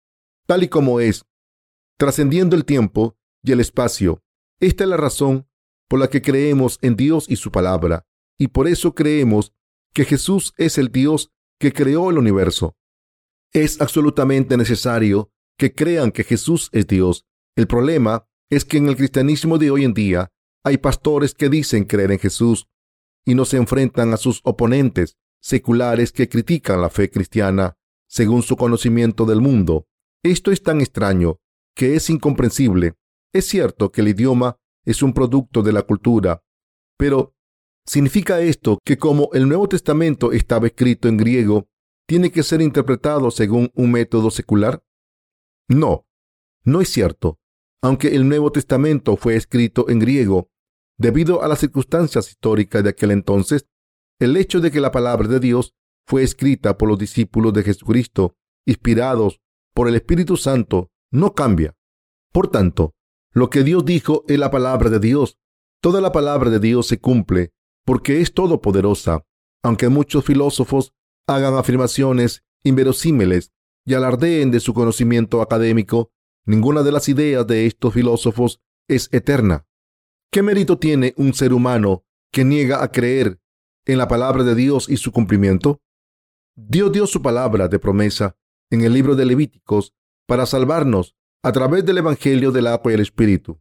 tal 0.51 0.63
y 0.63 0.67
como 0.67 0.99
es, 0.99 1.25
trascendiendo 1.97 2.57
el 2.57 2.65
tiempo 2.65 3.15
y 3.41 3.53
el 3.53 3.61
espacio. 3.61 4.21
Esta 4.59 4.83
es 4.83 4.89
la 4.89 4.97
razón 4.97 5.47
por 5.87 5.99
la 5.99 6.09
que 6.09 6.21
creemos 6.21 6.77
en 6.81 6.97
Dios 6.97 7.25
y 7.29 7.37
su 7.37 7.51
palabra, 7.51 8.05
y 8.37 8.49
por 8.49 8.67
eso 8.67 8.93
creemos 8.93 9.53
que 9.93 10.05
Jesús 10.05 10.53
es 10.57 10.77
el 10.77 10.91
Dios 10.91 11.31
que 11.59 11.73
creó 11.73 12.09
el 12.09 12.17
universo. 12.17 12.75
Es 13.53 13.81
absolutamente 13.81 14.57
necesario 14.57 15.31
que 15.57 15.73
crean 15.73 16.11
que 16.11 16.23
Jesús 16.23 16.69
es 16.71 16.87
Dios. 16.87 17.25
El 17.55 17.67
problema 17.67 18.25
es 18.49 18.65
que 18.65 18.77
en 18.77 18.87
el 18.87 18.95
cristianismo 18.95 19.57
de 19.57 19.71
hoy 19.71 19.83
en 19.83 19.93
día 19.93 20.31
hay 20.63 20.77
pastores 20.77 21.33
que 21.33 21.49
dicen 21.49 21.85
creer 21.85 22.11
en 22.11 22.19
Jesús 22.19 22.67
y 23.25 23.35
no 23.35 23.45
se 23.45 23.57
enfrentan 23.57 24.13
a 24.13 24.17
sus 24.17 24.41
oponentes 24.43 25.17
seculares 25.41 26.11
que 26.11 26.29
critican 26.29 26.81
la 26.81 26.89
fe 26.89 27.09
cristiana 27.09 27.77
según 28.07 28.43
su 28.43 28.55
conocimiento 28.57 29.25
del 29.25 29.41
mundo. 29.41 29.87
Esto 30.23 30.51
es 30.51 30.63
tan 30.63 30.81
extraño 30.81 31.39
que 31.75 31.95
es 31.95 32.09
incomprensible. 32.09 32.93
Es 33.33 33.47
cierto 33.47 33.91
que 33.91 34.01
el 34.01 34.09
idioma 34.09 34.57
es 34.85 35.01
un 35.01 35.13
producto 35.13 35.63
de 35.63 35.73
la 35.73 35.83
cultura, 35.83 36.43
pero 36.97 37.35
¿significa 37.85 38.41
esto 38.41 38.79
que 38.83 38.97
como 38.97 39.29
el 39.33 39.47
Nuevo 39.47 39.67
Testamento 39.67 40.31
estaba 40.31 40.67
escrito 40.67 41.07
en 41.07 41.17
griego, 41.17 41.67
tiene 42.07 42.31
que 42.31 42.43
ser 42.43 42.61
interpretado 42.61 43.31
según 43.31 43.71
un 43.73 43.91
método 43.91 44.31
secular? 44.31 44.83
No, 45.67 46.05
no 46.63 46.81
es 46.81 46.89
cierto. 46.89 47.39
Aunque 47.81 48.15
el 48.15 48.27
Nuevo 48.27 48.51
Testamento 48.51 49.17
fue 49.17 49.35
escrito 49.35 49.89
en 49.89 49.99
griego, 49.99 50.49
debido 50.97 51.41
a 51.41 51.47
las 51.47 51.59
circunstancias 51.59 52.29
históricas 52.29 52.83
de 52.83 52.89
aquel 52.89 53.11
entonces, 53.11 53.65
el 54.19 54.37
hecho 54.37 54.59
de 54.59 54.71
que 54.71 54.79
la 54.79 54.91
palabra 54.91 55.27
de 55.27 55.39
Dios 55.39 55.73
fue 56.05 56.21
escrita 56.21 56.77
por 56.77 56.89
los 56.89 56.99
discípulos 56.99 57.53
de 57.53 57.63
Jesucristo, 57.63 58.35
inspirados 58.65 59.41
por 59.73 59.87
el 59.87 59.95
Espíritu 59.95 60.37
Santo, 60.37 60.91
no 61.11 61.33
cambia. 61.33 61.75
Por 62.31 62.49
tanto, 62.49 62.93
lo 63.31 63.49
que 63.49 63.63
Dios 63.63 63.83
dijo 63.85 64.23
es 64.27 64.37
la 64.37 64.51
palabra 64.51 64.89
de 64.89 64.99
Dios. 64.99 65.37
Toda 65.81 66.01
la 66.01 66.11
palabra 66.11 66.49
de 66.49 66.59
Dios 66.59 66.87
se 66.87 66.99
cumple 66.99 67.53
porque 67.85 68.21
es 68.21 68.33
todopoderosa. 68.33 69.25
Aunque 69.63 69.89
muchos 69.89 70.25
filósofos 70.25 70.93
hagan 71.27 71.55
afirmaciones 71.55 72.43
inverosímiles 72.63 73.51
y 73.85 73.93
alardeen 73.93 74.51
de 74.51 74.59
su 74.59 74.73
conocimiento 74.73 75.41
académico, 75.41 76.11
ninguna 76.45 76.83
de 76.83 76.91
las 76.91 77.09
ideas 77.09 77.45
de 77.47 77.65
estos 77.65 77.93
filósofos 77.93 78.61
es 78.87 79.09
eterna. 79.11 79.65
¿Qué 80.31 80.41
mérito 80.43 80.77
tiene 80.77 81.13
un 81.17 81.33
ser 81.33 81.53
humano 81.53 82.05
que 82.31 82.45
niega 82.45 82.83
a 82.83 82.91
creer 82.91 83.39
en 83.85 83.97
la 83.97 84.07
palabra 84.07 84.43
de 84.43 84.55
Dios 84.55 84.89
y 84.89 84.97
su 84.97 85.11
cumplimiento? 85.11 85.81
Dios 86.55 86.91
dio 86.91 87.07
su 87.07 87.21
palabra 87.21 87.67
de 87.67 87.79
promesa 87.79 88.37
en 88.69 88.81
el 88.81 88.93
libro 88.93 89.15
de 89.15 89.25
Levíticos 89.25 89.93
para 90.27 90.45
salvarnos 90.45 91.15
a 91.43 91.51
través 91.51 91.85
del 91.85 91.97
Evangelio 91.97 92.51
del 92.51 92.67
agua 92.67 92.91
y 92.91 92.95
el 92.95 93.01
Espíritu. 93.01 93.59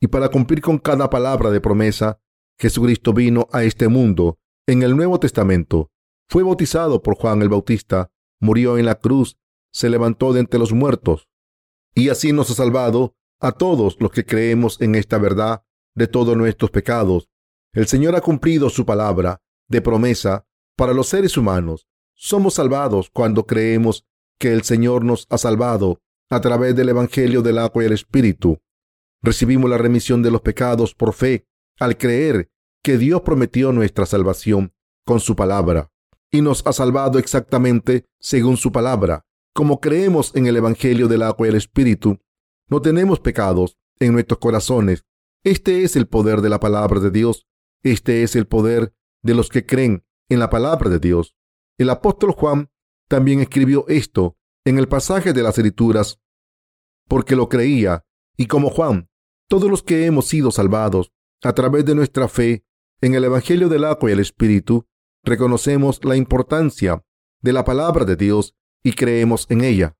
Y 0.00 0.08
para 0.08 0.28
cumplir 0.28 0.60
con 0.60 0.78
cada 0.78 1.08
palabra 1.10 1.50
de 1.50 1.60
promesa, 1.60 2.20
Jesucristo 2.62 3.12
vino 3.12 3.48
a 3.50 3.64
este 3.64 3.88
mundo 3.88 4.38
en 4.68 4.84
el 4.84 4.94
Nuevo 4.94 5.18
Testamento. 5.18 5.90
Fue 6.28 6.44
bautizado 6.44 7.02
por 7.02 7.16
Juan 7.16 7.42
el 7.42 7.48
Bautista, 7.48 8.12
murió 8.38 8.78
en 8.78 8.86
la 8.86 9.00
cruz, 9.00 9.36
se 9.72 9.90
levantó 9.90 10.32
de 10.32 10.38
entre 10.38 10.60
los 10.60 10.72
muertos. 10.72 11.28
Y 11.92 12.08
así 12.08 12.32
nos 12.32 12.50
ha 12.50 12.54
salvado 12.54 13.16
a 13.40 13.50
todos 13.50 13.96
los 13.98 14.12
que 14.12 14.24
creemos 14.24 14.80
en 14.80 14.94
esta 14.94 15.18
verdad 15.18 15.64
de 15.96 16.06
todos 16.06 16.36
nuestros 16.36 16.70
pecados. 16.70 17.28
El 17.72 17.88
Señor 17.88 18.14
ha 18.14 18.20
cumplido 18.20 18.70
su 18.70 18.86
palabra 18.86 19.42
de 19.68 19.82
promesa 19.82 20.46
para 20.76 20.94
los 20.94 21.08
seres 21.08 21.36
humanos. 21.36 21.88
Somos 22.14 22.54
salvados 22.54 23.10
cuando 23.10 23.44
creemos 23.44 24.06
que 24.38 24.52
el 24.52 24.62
Señor 24.62 25.04
nos 25.04 25.26
ha 25.30 25.38
salvado 25.38 26.00
a 26.30 26.40
través 26.40 26.76
del 26.76 26.90
Evangelio 26.90 27.42
del 27.42 27.58
agua 27.58 27.82
y 27.82 27.86
el 27.86 27.92
Espíritu. 27.94 28.60
Recibimos 29.20 29.68
la 29.68 29.78
remisión 29.78 30.22
de 30.22 30.30
los 30.30 30.42
pecados 30.42 30.94
por 30.94 31.12
fe 31.12 31.48
al 31.80 31.98
creer 31.98 32.51
que 32.82 32.98
Dios 32.98 33.22
prometió 33.22 33.72
nuestra 33.72 34.06
salvación 34.06 34.74
con 35.04 35.20
su 35.20 35.36
palabra 35.36 35.90
y 36.30 36.40
nos 36.40 36.66
ha 36.66 36.72
salvado 36.72 37.18
exactamente 37.18 38.06
según 38.18 38.56
su 38.56 38.72
palabra. 38.72 39.26
Como 39.54 39.80
creemos 39.80 40.34
en 40.34 40.46
el 40.46 40.56
Evangelio 40.56 41.06
del 41.06 41.22
agua 41.22 41.46
y 41.46 41.50
el 41.50 41.56
Espíritu, 41.56 42.18
no 42.68 42.80
tenemos 42.80 43.20
pecados 43.20 43.78
en 44.00 44.12
nuestros 44.14 44.38
corazones. 44.38 45.04
Este 45.44 45.84
es 45.84 45.94
el 45.94 46.06
poder 46.08 46.40
de 46.40 46.48
la 46.48 46.58
palabra 46.58 47.00
de 47.00 47.10
Dios. 47.10 47.46
Este 47.82 48.22
es 48.22 48.34
el 48.34 48.46
poder 48.46 48.94
de 49.22 49.34
los 49.34 49.48
que 49.48 49.66
creen 49.66 50.04
en 50.28 50.38
la 50.38 50.48
palabra 50.50 50.88
de 50.88 50.98
Dios. 50.98 51.36
El 51.78 51.90
apóstol 51.90 52.32
Juan 52.32 52.70
también 53.08 53.40
escribió 53.40 53.84
esto 53.88 54.36
en 54.64 54.78
el 54.78 54.88
pasaje 54.88 55.32
de 55.32 55.42
las 55.42 55.58
Escrituras, 55.58 56.20
porque 57.08 57.36
lo 57.36 57.48
creía, 57.48 58.06
y 58.36 58.46
como 58.46 58.70
Juan, 58.70 59.10
todos 59.48 59.68
los 59.68 59.82
que 59.82 60.06
hemos 60.06 60.26
sido 60.26 60.50
salvados 60.50 61.12
a 61.42 61.52
través 61.52 61.84
de 61.84 61.94
nuestra 61.94 62.28
fe 62.28 62.64
en 63.02 63.14
el 63.14 63.24
Evangelio 63.24 63.68
del 63.68 63.84
agua 63.84 64.08
y 64.08 64.12
el 64.12 64.20
Espíritu, 64.20 64.86
reconocemos 65.24 66.02
la 66.04 66.16
importancia 66.16 67.04
de 67.40 67.52
la 67.52 67.64
palabra 67.64 68.04
de 68.04 68.14
Dios 68.14 68.54
y 68.84 68.92
creemos 68.92 69.46
en 69.50 69.62
ella. 69.62 69.96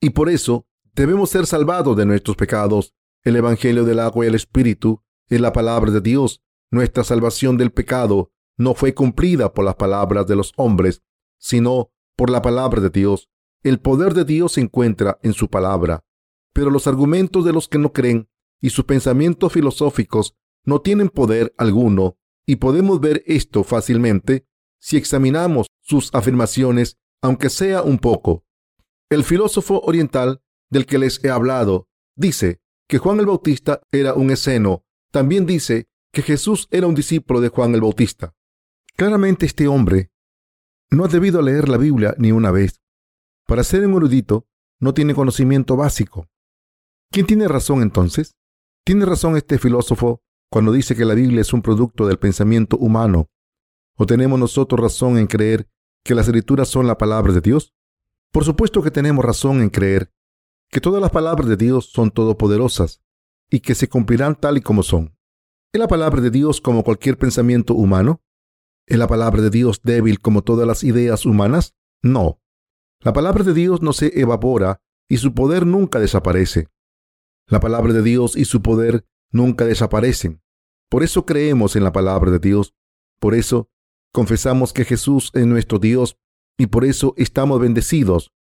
Y 0.00 0.10
por 0.10 0.30
eso 0.30 0.66
debemos 0.94 1.28
ser 1.28 1.46
salvados 1.46 1.94
de 1.96 2.06
nuestros 2.06 2.36
pecados. 2.36 2.94
El 3.22 3.36
Evangelio 3.36 3.84
del 3.84 4.00
agua 4.00 4.24
y 4.24 4.28
el 4.28 4.34
Espíritu 4.34 5.02
es 5.28 5.40
la 5.42 5.52
palabra 5.52 5.90
de 5.90 6.00
Dios. 6.00 6.42
Nuestra 6.70 7.04
salvación 7.04 7.58
del 7.58 7.70
pecado 7.70 8.32
no 8.56 8.74
fue 8.74 8.94
cumplida 8.94 9.52
por 9.52 9.66
las 9.66 9.74
palabras 9.74 10.26
de 10.26 10.36
los 10.36 10.52
hombres, 10.56 11.02
sino 11.38 11.90
por 12.16 12.30
la 12.30 12.40
palabra 12.40 12.80
de 12.80 12.90
Dios. 12.90 13.28
El 13.62 13.78
poder 13.78 14.14
de 14.14 14.24
Dios 14.24 14.52
se 14.52 14.62
encuentra 14.62 15.18
en 15.22 15.34
su 15.34 15.50
palabra, 15.50 16.02
pero 16.54 16.70
los 16.70 16.86
argumentos 16.86 17.44
de 17.44 17.52
los 17.52 17.68
que 17.68 17.78
no 17.78 17.92
creen 17.92 18.30
y 18.60 18.70
sus 18.70 18.86
pensamientos 18.86 19.52
filosóficos 19.52 20.34
no 20.64 20.80
tienen 20.80 21.08
poder 21.08 21.54
alguno, 21.56 22.17
y 22.48 22.56
podemos 22.56 22.98
ver 22.98 23.22
esto 23.26 23.62
fácilmente 23.62 24.46
si 24.80 24.96
examinamos 24.96 25.66
sus 25.82 26.08
afirmaciones, 26.14 26.96
aunque 27.20 27.50
sea 27.50 27.82
un 27.82 27.98
poco. 27.98 28.42
El 29.10 29.22
filósofo 29.22 29.80
oriental 29.80 30.40
del 30.70 30.86
que 30.86 30.98
les 30.98 31.22
he 31.22 31.28
hablado 31.28 31.88
dice 32.16 32.62
que 32.88 32.96
Juan 32.96 33.20
el 33.20 33.26
Bautista 33.26 33.82
era 33.92 34.14
un 34.14 34.30
esceno. 34.30 34.82
También 35.10 35.44
dice 35.44 35.88
que 36.10 36.22
Jesús 36.22 36.68
era 36.70 36.86
un 36.86 36.94
discípulo 36.94 37.42
de 37.42 37.50
Juan 37.50 37.74
el 37.74 37.82
Bautista. 37.82 38.34
Claramente 38.96 39.44
este 39.44 39.68
hombre 39.68 40.10
no 40.90 41.04
ha 41.04 41.08
debido 41.08 41.42
leer 41.42 41.68
la 41.68 41.76
Biblia 41.76 42.14
ni 42.16 42.32
una 42.32 42.50
vez. 42.50 42.80
Para 43.46 43.62
ser 43.62 43.86
un 43.86 43.94
erudito, 43.94 44.48
no 44.80 44.94
tiene 44.94 45.14
conocimiento 45.14 45.76
básico. 45.76 46.30
¿Quién 47.10 47.26
tiene 47.26 47.46
razón 47.46 47.82
entonces? 47.82 48.36
¿Tiene 48.86 49.04
razón 49.04 49.36
este 49.36 49.58
filósofo 49.58 50.22
cuando 50.50 50.72
dice 50.72 50.96
que 50.96 51.04
la 51.04 51.14
Biblia 51.14 51.40
es 51.40 51.52
un 51.52 51.62
producto 51.62 52.06
del 52.06 52.18
pensamiento 52.18 52.76
humano? 52.76 53.28
¿O 53.96 54.06
tenemos 54.06 54.38
nosotros 54.38 54.80
razón 54.80 55.18
en 55.18 55.26
creer 55.26 55.68
que 56.04 56.14
las 56.14 56.26
escrituras 56.26 56.68
son 56.68 56.86
la 56.86 56.98
palabra 56.98 57.32
de 57.32 57.40
Dios? 57.40 57.74
Por 58.32 58.44
supuesto 58.44 58.82
que 58.82 58.90
tenemos 58.90 59.24
razón 59.24 59.62
en 59.62 59.70
creer 59.70 60.12
que 60.70 60.80
todas 60.80 61.00
las 61.00 61.10
palabras 61.10 61.48
de 61.48 61.56
Dios 61.56 61.90
son 61.92 62.10
todopoderosas 62.10 63.02
y 63.50 63.60
que 63.60 63.74
se 63.74 63.88
cumplirán 63.88 64.36
tal 64.36 64.58
y 64.58 64.60
como 64.60 64.82
son. 64.82 65.16
¿Es 65.72 65.80
la 65.80 65.88
palabra 65.88 66.20
de 66.20 66.30
Dios 66.30 66.60
como 66.60 66.84
cualquier 66.84 67.18
pensamiento 67.18 67.74
humano? 67.74 68.22
¿Es 68.86 68.98
la 68.98 69.06
palabra 69.06 69.42
de 69.42 69.50
Dios 69.50 69.80
débil 69.82 70.20
como 70.20 70.42
todas 70.42 70.66
las 70.66 70.82
ideas 70.84 71.26
humanas? 71.26 71.74
No. 72.02 72.40
La 73.00 73.12
palabra 73.12 73.44
de 73.44 73.54
Dios 73.54 73.82
no 73.82 73.92
se 73.92 74.18
evapora 74.18 74.80
y 75.08 75.18
su 75.18 75.34
poder 75.34 75.66
nunca 75.66 75.98
desaparece. 75.98 76.68
La 77.46 77.60
palabra 77.60 77.92
de 77.92 78.02
Dios 78.02 78.36
y 78.36 78.44
su 78.44 78.62
poder 78.62 79.06
nunca 79.30 79.64
desaparecen. 79.64 80.42
Por 80.88 81.02
eso 81.02 81.26
creemos 81.26 81.76
en 81.76 81.84
la 81.84 81.92
palabra 81.92 82.30
de 82.30 82.38
Dios. 82.38 82.74
Por 83.20 83.34
eso 83.34 83.70
confesamos 84.12 84.72
que 84.72 84.84
Jesús 84.84 85.30
es 85.34 85.46
nuestro 85.46 85.78
Dios 85.78 86.16
y 86.56 86.66
por 86.66 86.84
eso 86.84 87.14
estamos 87.16 87.60
bendecidos. 87.60 88.32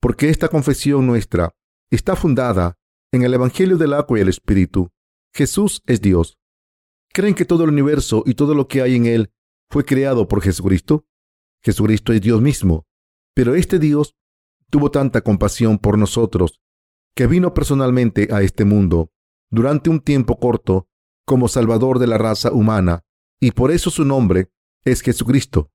Porque 0.00 0.30
esta 0.30 0.48
confesión 0.48 1.06
nuestra 1.06 1.54
está 1.90 2.16
fundada 2.16 2.78
en 3.12 3.22
el 3.22 3.34
Evangelio 3.34 3.76
del 3.76 3.92
agua 3.92 4.18
y 4.18 4.22
el 4.22 4.28
Espíritu. 4.28 4.90
Jesús 5.34 5.82
es 5.86 6.00
Dios. 6.00 6.38
¿Creen 7.12 7.34
que 7.34 7.44
todo 7.44 7.64
el 7.64 7.70
universo 7.70 8.22
y 8.26 8.34
todo 8.34 8.54
lo 8.54 8.68
que 8.68 8.82
hay 8.82 8.96
en 8.96 9.06
él 9.06 9.32
fue 9.72 9.86
creado 9.86 10.28
por 10.28 10.42
Jesucristo. 10.42 11.06
Jesucristo 11.62 12.12
es 12.12 12.20
Dios 12.20 12.42
mismo, 12.42 12.86
pero 13.34 13.54
este 13.54 13.78
Dios 13.78 14.16
tuvo 14.68 14.90
tanta 14.90 15.22
compasión 15.22 15.78
por 15.78 15.96
nosotros 15.96 16.60
que 17.16 17.26
vino 17.26 17.54
personalmente 17.54 18.28
a 18.30 18.42
este 18.42 18.66
mundo 18.66 19.12
durante 19.52 19.90
un 19.90 20.00
tiempo 20.00 20.38
corto 20.40 20.88
como 21.24 21.46
Salvador 21.46 21.98
de 21.98 22.08
la 22.08 22.18
raza 22.18 22.50
humana, 22.50 23.04
y 23.38 23.52
por 23.52 23.70
eso 23.70 23.90
su 23.90 24.04
nombre 24.04 24.50
es 24.84 25.02
Jesucristo. 25.02 25.70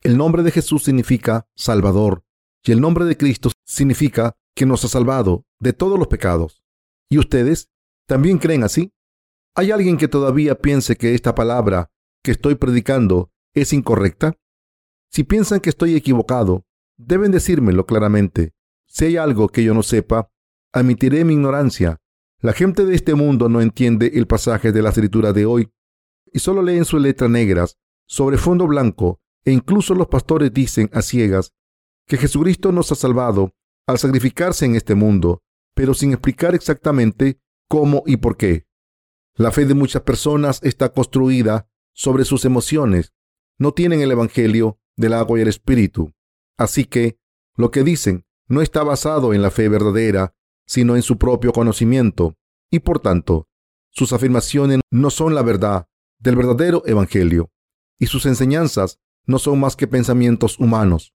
El 0.00 0.16
nombre 0.16 0.42
de 0.42 0.50
Jesús 0.50 0.82
significa 0.82 1.46
Salvador, 1.54 2.24
y 2.64 2.72
el 2.72 2.80
nombre 2.80 3.04
de 3.04 3.16
Cristo 3.16 3.50
significa 3.64 4.34
que 4.56 4.66
nos 4.66 4.84
ha 4.84 4.88
salvado 4.88 5.44
de 5.60 5.72
todos 5.72 5.98
los 5.98 6.08
pecados. 6.08 6.64
¿Y 7.08 7.18
ustedes 7.18 7.68
también 8.08 8.38
creen 8.38 8.64
así? 8.64 8.92
¿Hay 9.54 9.70
alguien 9.70 9.98
que 9.98 10.08
todavía 10.08 10.58
piense 10.58 10.96
que 10.96 11.14
esta 11.14 11.34
palabra 11.34 11.90
que 12.22 12.30
estoy 12.32 12.54
predicando 12.54 13.30
es 13.54 13.72
incorrecta? 13.72 14.38
Si 15.10 15.24
piensan 15.24 15.60
que 15.60 15.68
estoy 15.68 15.94
equivocado, 15.94 16.64
deben 16.96 17.30
decírmelo 17.30 17.84
claramente. 17.84 18.54
Si 18.86 19.04
hay 19.04 19.16
algo 19.18 19.48
que 19.48 19.62
yo 19.62 19.74
no 19.74 19.82
sepa, 19.82 20.30
admitiré 20.72 21.24
mi 21.24 21.34
ignorancia. 21.34 22.01
La 22.42 22.52
gente 22.52 22.84
de 22.84 22.96
este 22.96 23.14
mundo 23.14 23.48
no 23.48 23.60
entiende 23.60 24.10
el 24.14 24.26
pasaje 24.26 24.72
de 24.72 24.82
la 24.82 24.88
escritura 24.88 25.32
de 25.32 25.46
hoy 25.46 25.70
y 26.32 26.40
solo 26.40 26.60
leen 26.60 26.84
sus 26.84 27.00
letras 27.00 27.30
negras 27.30 27.78
sobre 28.08 28.36
fondo 28.36 28.66
blanco 28.66 29.20
e 29.44 29.52
incluso 29.52 29.94
los 29.94 30.08
pastores 30.08 30.52
dicen 30.52 30.90
a 30.92 31.02
ciegas 31.02 31.52
que 32.08 32.16
Jesucristo 32.16 32.72
nos 32.72 32.90
ha 32.90 32.96
salvado 32.96 33.54
al 33.86 33.98
sacrificarse 33.98 34.64
en 34.64 34.74
este 34.74 34.96
mundo, 34.96 35.44
pero 35.76 35.94
sin 35.94 36.10
explicar 36.10 36.56
exactamente 36.56 37.40
cómo 37.68 38.02
y 38.06 38.16
por 38.16 38.36
qué. 38.36 38.66
La 39.36 39.52
fe 39.52 39.64
de 39.64 39.74
muchas 39.74 40.02
personas 40.02 40.58
está 40.64 40.92
construida 40.92 41.68
sobre 41.94 42.24
sus 42.24 42.44
emociones. 42.44 43.12
No 43.56 43.72
tienen 43.72 44.00
el 44.00 44.10
Evangelio 44.10 44.80
del 44.96 45.12
agua 45.12 45.38
y 45.38 45.42
el 45.42 45.48
Espíritu. 45.48 46.12
Así 46.58 46.86
que 46.86 47.20
lo 47.56 47.70
que 47.70 47.84
dicen 47.84 48.26
no 48.48 48.62
está 48.62 48.82
basado 48.82 49.32
en 49.32 49.42
la 49.42 49.52
fe 49.52 49.68
verdadera, 49.68 50.34
sino 50.66 50.96
en 50.96 51.02
su 51.02 51.18
propio 51.18 51.52
conocimiento, 51.52 52.36
y 52.70 52.80
por 52.80 53.00
tanto, 53.00 53.48
sus 53.90 54.12
afirmaciones 54.12 54.80
no 54.90 55.10
son 55.10 55.34
la 55.34 55.42
verdad 55.42 55.86
del 56.18 56.36
verdadero 56.36 56.82
Evangelio, 56.86 57.50
y 57.98 58.06
sus 58.06 58.26
enseñanzas 58.26 58.98
no 59.26 59.38
son 59.38 59.60
más 59.60 59.76
que 59.76 59.86
pensamientos 59.86 60.58
humanos. 60.58 61.14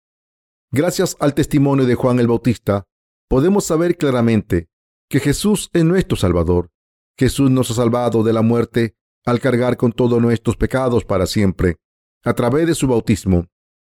Gracias 0.72 1.16
al 1.20 1.34
testimonio 1.34 1.86
de 1.86 1.96
Juan 1.96 2.20
el 2.20 2.28
Bautista, 2.28 2.86
podemos 3.28 3.66
saber 3.66 3.98
claramente 3.98 4.70
que 5.10 5.20
Jesús 5.20 5.70
es 5.74 5.84
nuestro 5.84 6.18
Salvador. 6.18 6.70
Jesús 7.18 7.50
nos 7.50 7.72
ha 7.72 7.74
salvado 7.74 8.24
de 8.24 8.34
la 8.34 8.42
muerte 8.42 8.96
al 9.26 9.40
cargar 9.40 9.78
con 9.78 9.92
todos 9.92 10.22
nuestros 10.22 10.56
pecados 10.56 11.04
para 11.04 11.26
siempre, 11.26 11.78
a 12.24 12.34
través 12.34 12.68
de 12.68 12.76
su 12.76 12.88
bautismo, 12.88 13.48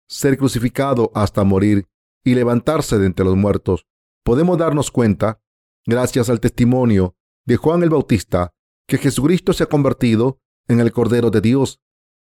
ser 0.08 0.38
crucificado 0.38 1.12
hasta 1.14 1.44
morir 1.44 1.88
y 2.24 2.36
levantarse 2.36 2.98
de 2.98 3.06
entre 3.06 3.26
los 3.26 3.36
muertos. 3.36 3.86
Podemos 4.24 4.58
darnos 4.58 4.92
cuenta, 4.92 5.40
gracias 5.88 6.30
al 6.30 6.42
testimonio 6.42 7.16
de 7.46 7.56
Juan 7.56 7.82
el 7.82 7.90
Bautista, 7.90 8.54
que 8.88 8.98
Jesucristo 8.98 9.54
se 9.54 9.64
ha 9.64 9.68
convertido 9.68 10.40
en 10.68 10.82
el 10.82 10.92
Cordero 10.92 11.32
de 11.32 11.40
Dios. 11.40 11.82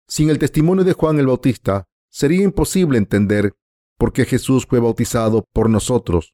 Sin 0.07 0.31
el 0.31 0.39
testimonio 0.39 0.85
de 0.85 0.93
Juan 0.93 1.19
el 1.19 1.27
Bautista, 1.27 1.89
sería 2.09 2.45
imposible 2.45 2.97
entender 2.97 3.57
porque 3.99 4.25
Jesús 4.25 4.67
fue 4.67 4.79
bautizado 4.79 5.49
por 5.53 5.69
nosotros. 5.69 6.33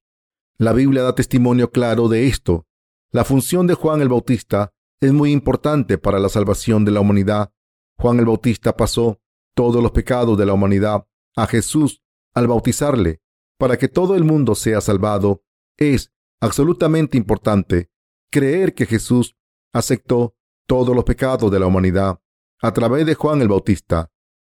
La 0.59 0.74
Biblia 0.74 1.02
da 1.02 1.14
testimonio 1.14 1.70
claro 1.70 2.09
de 2.09 2.26
esto. 2.26 2.66
La 3.11 3.24
función 3.24 3.66
de 3.66 3.74
Juan 3.74 4.02
el 4.02 4.11
Bautista 4.11 4.74
es 5.00 5.12
muy 5.12 5.33
importante 5.33 5.96
para 5.96 6.18
la 6.18 6.29
salvación 6.29 6.85
de 6.85 6.92
la 6.92 7.00
humanidad. 7.00 7.50
Juan 7.98 8.18
el 8.18 8.26
Bautista 8.26 8.76
pasó 8.76 9.20
todos 9.55 9.83
los 9.83 9.92
pecados 9.92 10.37
de 10.37 10.44
la 10.44 10.52
humanidad 10.52 11.07
a 11.35 11.46
Jesús 11.46 12.02
al 12.35 12.46
bautizarle 12.46 13.22
para 13.59 13.79
que 13.79 13.88
todo 13.88 14.16
el 14.16 14.24
mundo 14.24 14.55
sea 14.55 14.83
salvado. 14.83 15.42
Es 15.79 16.12
absolutamente 16.40 17.16
importante 17.16 17.90
creer 18.31 18.75
que 18.75 18.87
Jesús 18.87 19.37
aceptó 19.72 20.37
todos 20.66 20.94
los 20.94 21.05
pecados 21.05 21.51
de 21.51 21.61
la 21.61 21.66
humanidad 21.66 22.20
a 22.61 22.72
través 22.72 23.07
de 23.07 23.14
Juan 23.14 23.40
el 23.40 23.49
Bautista. 23.49 24.11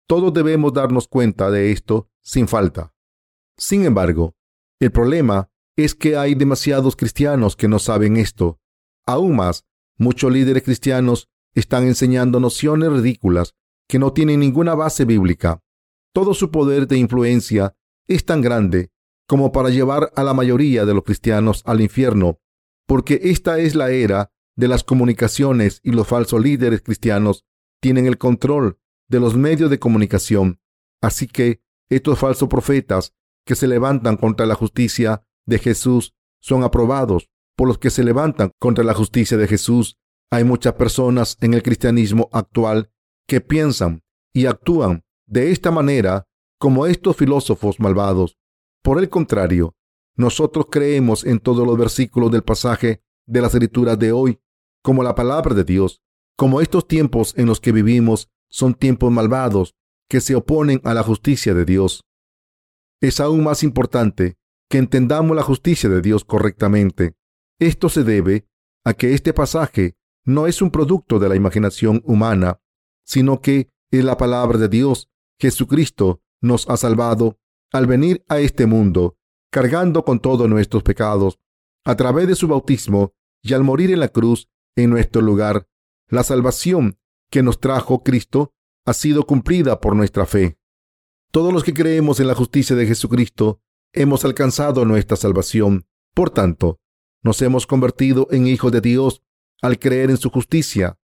Todos 0.08 0.34
debemos 0.34 0.74
darnos 0.74 1.08
cuenta 1.08 1.50
de 1.50 1.72
esto 1.72 2.10
sin 2.22 2.48
falta. 2.48 2.94
Sin 3.58 3.86
embargo, 3.86 4.36
el 4.80 4.92
problema 4.92 5.50
es 5.76 5.96
que 5.96 6.18
hay 6.18 6.36
demasiados 6.36 6.96
cristianos 6.96 7.56
que 7.56 7.68
no 7.68 7.80
saben 7.80 8.18
esto. 8.18 8.60
Aún 9.06 9.36
más, 9.36 9.66
muchos 9.98 10.32
líderes 10.32 10.64
cristianos 10.64 11.30
están 11.54 11.86
enseñando 11.86 12.40
nociones 12.40 12.92
ridículas 12.92 13.56
que 13.88 14.00
no 14.00 14.14
tienen 14.14 14.40
ninguna 14.40 14.76
base 14.76 15.06
bíblica. 15.06 15.62
Todo 16.14 16.34
su 16.34 16.52
poder 16.52 16.88
de 16.88 16.98
influencia 16.98 17.76
es 18.08 18.26
tan 18.26 18.42
grande 18.42 18.93
como 19.28 19.52
para 19.52 19.70
llevar 19.70 20.12
a 20.16 20.24
la 20.24 20.34
mayoría 20.34 20.86
de 20.86 20.94
los 20.94 21.04
cristianos 21.04 21.62
al 21.66 21.82
infierno, 21.82 22.40
porque 22.88 23.20
esta 23.24 23.60
es 23.60 23.76
la 23.76 23.92
era 23.92 24.32
de 24.56 24.68
las 24.68 24.84
comunicaciones 24.84 25.80
y 25.84 25.92
los 25.92 26.08
falsos 26.08 26.42
líderes 26.42 26.82
cristianos 26.82 27.46
tienen 27.82 28.06
el 28.06 28.18
control 28.18 28.78
de 29.10 29.20
los 29.20 29.36
medios 29.36 29.70
de 29.70 29.80
comunicación. 29.80 30.60
Así 31.02 31.28
que 31.28 31.62
estos 31.90 32.20
falsos 32.20 32.50
profetas 32.50 33.14
que 33.46 33.56
se 33.56 33.68
levantan 33.68 34.18
contra 34.18 34.46
la 34.46 34.56
justicia 34.56 35.26
de 35.46 35.60
Jesús 35.60 36.14
son 36.42 36.64
aprobados 36.64 37.30
por 37.56 37.68
los 37.68 37.78
que 37.78 37.90
se 37.90 38.04
levantan 38.04 38.52
contra 38.60 38.84
la 38.84 38.94
justicia 38.94 39.38
de 39.38 39.48
Jesús. 39.48 39.98
Hay 40.32 40.44
muchas 40.44 40.74
personas 40.74 41.38
en 41.42 41.54
el 41.54 41.62
cristianismo 41.62 42.30
actual 42.32 42.92
que 43.28 43.42
piensan 43.42 44.04
y 44.34 44.46
actúan 44.48 45.04
de 45.28 45.52
esta 45.52 45.72
manera 45.72 46.26
como 46.60 46.86
estos 46.86 47.16
filósofos 47.16 47.80
malvados. 47.80 48.38
Por 48.84 49.00
el 49.00 49.10
contrario, 49.10 49.76
nosotros 50.16 50.68
creemos 50.70 51.24
en 51.24 51.40
todos 51.40 51.66
los 51.66 51.78
versículos 51.78 52.32
del 52.32 52.44
pasaje 52.44 53.02
de 53.26 53.42
las 53.42 53.54
escrituras 53.54 53.98
de 53.98 54.12
hoy 54.12 54.40
como 54.84 55.02
la 55.02 55.16
palabra 55.16 55.56
de 55.56 55.64
Dios. 55.64 56.02
Como 56.38 56.62
estos 56.62 56.88
tiempos 56.88 57.34
en 57.38 57.48
los 57.48 57.60
que 57.60 57.72
vivimos 57.72 58.30
son 58.50 58.76
tiempos 58.76 59.12
malvados 59.12 59.76
que 60.08 60.22
se 60.22 60.36
oponen 60.36 60.82
a 60.84 60.94
la 60.94 61.02
justicia 61.02 61.56
de 61.56 61.66
Dios 61.66 62.04
es 63.04 63.20
aún 63.20 63.44
más 63.44 63.64
importante 63.64 64.38
que 64.70 64.78
entendamos 64.78 65.36
la 65.36 65.44
justicia 65.44 65.90
de 65.90 66.02
Dios 66.02 66.24
correctamente. 66.24 67.16
Esto 67.60 67.90
se 67.90 68.06
debe 68.06 68.48
a 68.86 68.94
que 68.94 69.14
este 69.14 69.34
pasaje 69.34 69.98
no 70.24 70.48
es 70.48 70.62
un 70.62 70.72
producto 70.72 71.20
de 71.20 71.28
la 71.28 71.36
imaginación 71.36 72.02
humana, 72.06 72.62
sino 73.06 73.42
que 73.42 73.68
es 73.92 74.06
la 74.06 74.16
palabra 74.16 74.58
de 74.58 74.70
Dios. 74.70 75.10
Jesucristo 75.38 76.22
nos 76.40 76.70
ha 76.70 76.78
salvado 76.78 77.38
al 77.74 77.88
venir 77.88 78.24
a 78.30 78.40
este 78.40 78.66
mundo, 78.66 79.18
cargando 79.52 80.06
con 80.06 80.20
todos 80.20 80.48
nuestros 80.48 80.84
pecados, 80.84 81.40
a 81.84 81.96
través 81.96 82.28
de 82.28 82.36
su 82.36 82.48
bautismo 82.48 83.14
y 83.42 83.54
al 83.54 83.64
morir 83.64 83.92
en 83.92 84.00
la 84.00 84.08
cruz 84.08 84.50
en 84.76 84.90
nuestro 84.90 85.22
lugar. 85.22 85.68
La 86.08 86.24
salvación 86.24 86.98
que 87.30 87.44
nos 87.44 87.60
trajo 87.60 88.04
Cristo 88.04 88.54
ha 88.86 88.94
sido 88.94 89.26
cumplida 89.26 89.82
por 89.82 89.96
nuestra 89.96 90.26
fe. 90.26 90.58
Todos 91.32 91.52
los 91.52 91.64
que 91.64 91.74
creemos 91.74 92.20
en 92.20 92.28
la 92.28 92.36
justicia 92.36 92.76
de 92.76 92.86
Jesucristo 92.86 93.60
hemos 93.92 94.24
alcanzado 94.24 94.86
nuestra 94.86 95.18
salvación. 95.18 95.88
Por 96.14 96.30
tanto, 96.30 96.80
nos 97.24 97.42
hemos 97.42 97.66
convertido 97.66 98.28
en 98.30 98.46
hijos 98.46 98.72
de 98.72 98.82
Dios 98.82 99.24
al 99.62 99.80
creer 99.80 100.12
en 100.12 100.18
su 100.18 100.30
justicia. 100.30 101.00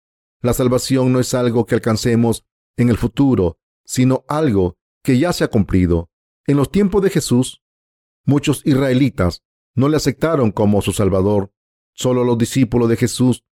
La 0.41 0.53
salvación 0.53 1.13
no 1.13 1.19
es 1.19 1.33
algo 1.33 1.65
que 1.65 1.75
alcancemos 1.75 2.43
en 2.77 2.89
el 2.89 2.97
futuro, 2.97 3.59
sino 3.85 4.25
algo 4.27 4.77
que 5.03 5.19
ya 5.19 5.31
se 5.31 5.43
ha 5.43 5.49
cumplido. 5.49 6.09
En 6.47 6.57
los 6.57 6.69
tiempos 6.69 7.01
de 7.01 7.09
Jesús, 7.09 7.63
muchos 8.25 8.61
israelitas 8.65 9.43
no 9.73 9.89
le 9.89 9.97
aceptaron 9.97 10.51
como 10.51 10.81
su 10.81 10.91
Salvador. 10.91 11.51
Solo 11.93 12.23
los 12.23 12.37
discípulos 12.37 12.89
de 12.89 12.97
Jesús 12.97 13.43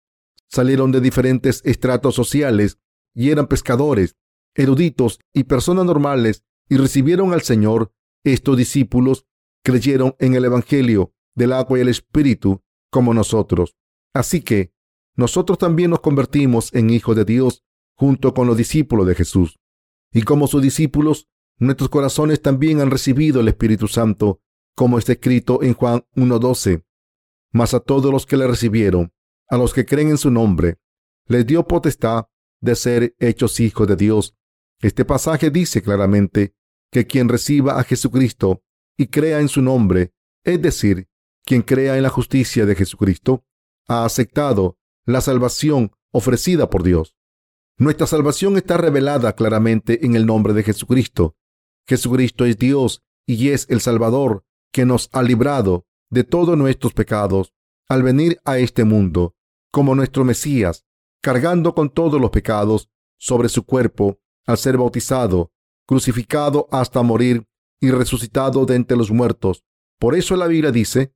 salieron 0.49 0.93
de 0.93 1.01
diferentes 1.01 1.63
estratos 1.65 2.15
sociales 2.15 2.79
y 3.15 3.31
eran 3.31 3.47
pescadores, 3.47 4.17
eruditos 4.55 5.21
y 5.33 5.45
personas 5.45 5.87
normales 5.87 6.45
y 6.69 6.77
recibieron 6.77 7.33
al 7.33 7.43
Señor, 7.43 7.93
estos 8.25 8.57
discípulos 8.57 9.27
creyeron 9.65 10.15
en 10.19 10.35
el 10.35 10.45
Evangelio 10.45 11.15
del 11.35 11.53
agua 11.53 11.79
y 11.79 11.83
el 11.83 11.89
Espíritu 11.89 12.63
como 12.91 13.15
nosotros. 13.15 13.77
Así 14.15 14.43
que 14.43 14.75
nosotros 15.17 15.59
también 15.59 15.91
nos 15.91 16.01
convertimos 16.01 16.73
en 16.75 16.91
hijos 16.91 17.17
de 17.17 17.25
Dios 17.25 17.65
junto 17.97 18.35
con 18.35 18.47
los 18.47 18.57
discípulos 18.57 19.07
de 19.07 19.15
Jesús. 19.15 19.61
Y 20.13 20.23
como 20.23 20.47
sus 20.47 20.63
discípulos, 20.63 21.29
nuestros 21.63 21.91
corazones 21.91 22.43
también 22.43 22.81
han 22.81 22.91
recibido 22.91 23.41
el 23.41 23.49
Espíritu 23.49 23.87
Santo, 23.87 24.41
como 24.75 24.99
está 24.99 25.13
escrito 25.13 25.63
en 25.63 25.75
Juan 25.75 26.05
1.12. 26.17 26.85
Mas 27.53 27.73
a 27.73 27.81
todos 27.81 28.11
los 28.11 28.27
que 28.27 28.37
le 28.37 28.47
recibieron, 28.47 29.13
a 29.49 29.57
los 29.59 29.73
que 29.73 29.85
creen 29.85 30.09
en 30.09 30.19
su 30.19 30.31
nombre, 30.31 30.79
les 31.27 31.47
dio 31.47 31.67
potestad 31.67 32.27
de 32.61 32.75
ser 32.75 33.15
hechos 33.19 33.61
hijos 33.61 33.87
de 33.87 33.97
Dios. 33.97 34.37
Este 34.81 35.05
pasaje 35.05 35.51
dice 35.51 35.83
claramente 35.83 36.55
que 36.91 37.07
quien 37.07 37.29
reciba 37.29 37.79
a 37.79 37.85
Jesucristo 37.85 38.65
y 38.97 39.07
crea 39.07 39.41
en 39.41 39.49
su 39.49 39.63
nombre, 39.63 40.13
es 40.45 40.61
decir, 40.61 41.09
quien 41.45 41.63
crea 41.63 41.97
en 41.97 42.03
la 42.03 42.09
justicia 42.09 42.67
de 42.67 42.75
Jesucristo, 42.75 43.45
ha 43.87 44.05
aceptado 44.05 44.79
la 45.05 45.21
salvación 45.21 45.93
ofrecida 46.11 46.71
por 46.71 46.83
Dios. 46.83 47.17
Nuestra 47.79 48.07
salvación 48.07 48.57
está 48.57 48.77
revelada 48.77 49.35
claramente 49.35 50.05
en 50.05 50.17
el 50.17 50.27
nombre 50.27 50.53
de 50.55 50.63
Jesucristo. 50.63 51.37
Jesucristo 51.87 52.45
es 52.45 52.59
Dios 52.59 53.03
y 53.27 53.49
es 53.51 53.67
el 53.71 53.81
Salvador 53.81 54.45
que 54.73 54.85
nos 54.85 55.09
ha 55.13 55.23
librado 55.23 55.87
de 56.11 56.25
todos 56.25 56.57
nuestros 56.57 56.93
pecados 56.93 57.53
al 57.89 58.03
venir 58.03 58.41
a 58.45 58.59
este 58.59 58.85
mundo 58.85 59.35
como 59.71 59.95
nuestro 59.95 60.25
Mesías. 60.25 60.85
cargando 61.23 61.73
con 61.75 61.89
todos 61.89 62.21
los 62.21 62.31
pecados 62.31 62.91
sobre 63.17 63.49
su 63.49 63.65
cuerpo 63.65 64.19
al 64.45 64.59
ser 64.59 64.77
bautizado, 64.77 65.53
crucificado 65.87 66.67
hasta 66.73 67.03
morir 67.03 67.47
y 67.81 67.91
resucitado 67.91 68.67
de 68.67 68.75
entre 68.75 68.97
los 68.97 69.13
muertos. 69.13 69.65
Por 70.01 70.17
eso 70.17 70.37
la 70.37 70.49
Biblia 70.49 70.73
dice, 70.73 71.15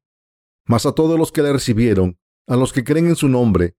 mas 0.64 0.86
a 0.86 0.92
todos 0.92 1.18
los 1.18 1.32
que 1.32 1.42
le 1.42 1.52
recibieron, 1.52 2.20
a 2.46 2.54
los 2.54 2.72
que 2.72 2.84
creen 2.84 3.08
en 3.08 3.16
su 3.16 3.28
nombre, 3.28 3.76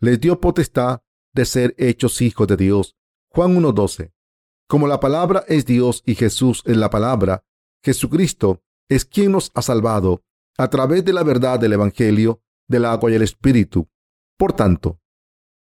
les 0.00 0.20
dio 0.20 0.40
potestad 0.40 1.00
de 1.32 1.44
ser 1.44 1.74
hechos 1.78 2.20
hijos 2.22 2.48
de 2.48 2.56
Dios. 2.56 2.96
Juan 3.28 3.56
1.12. 3.56 4.12
Como 4.68 4.86
la 4.86 5.00
palabra 5.00 5.44
es 5.48 5.64
Dios 5.64 6.02
y 6.04 6.14
Jesús 6.14 6.62
es 6.66 6.76
la 6.76 6.90
palabra, 6.90 7.42
Jesucristo 7.82 8.62
es 8.90 9.06
quien 9.06 9.32
nos 9.32 9.50
ha 9.54 9.62
salvado 9.62 10.22
a 10.58 10.68
través 10.68 11.06
de 11.06 11.14
la 11.14 11.22
verdad 11.22 11.58
del 11.58 11.72
Evangelio, 11.72 12.42
del 12.68 12.84
agua 12.84 13.10
y 13.10 13.14
el 13.14 13.22
Espíritu. 13.22 13.88
Por 14.36 14.52
tanto, 14.52 15.00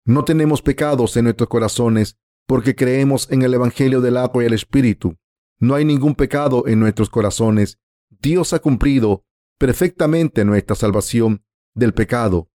no 0.06 0.24
tenemos 0.26 0.62
pecados 0.62 1.18
en 1.18 1.24
nuestros 1.24 1.50
corazones 1.50 2.20
porque 2.46 2.76
creemos 2.76 3.32
en 3.32 3.42
el 3.42 3.56
Evangelio 3.56 4.00
del 4.00 4.16
agua 4.16 4.44
y 4.44 4.46
el 4.46 4.54
Espíritu. 4.54 5.18
No 5.60 5.74
hay 5.74 5.86
ningún 5.86 6.14
pecado 6.14 6.68
en 6.68 6.80
nuestros 6.80 7.10
corazones. 7.10 7.80
Dios 8.10 8.54
ha 8.54 8.60
cumplido 8.60 9.26
perfectamente 9.58 10.46
nuestra 10.46 10.76
salvación 10.76 11.44
del 11.74 11.96
pecado. 11.96 12.52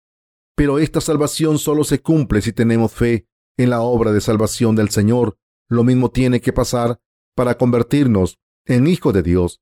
Pero 0.54 0.78
esta 0.78 1.00
salvación 1.00 1.58
solo 1.58 1.82
se 1.82 2.00
cumple 2.00 2.42
si 2.42 2.52
tenemos 2.52 2.92
fe 2.92 3.26
en 3.56 3.70
la 3.70 3.80
obra 3.80 4.12
de 4.12 4.20
salvación 4.20 4.76
del 4.76 4.90
Señor. 4.90 5.36
Lo 5.68 5.84
mismo 5.84 6.10
tiene 6.10 6.40
que 6.40 6.52
pasar 6.52 7.00
para 7.34 7.56
convertirnos 7.56 8.38
en 8.64 8.86
hijos 8.86 9.12
de 9.14 9.22
Dios. 9.22 9.60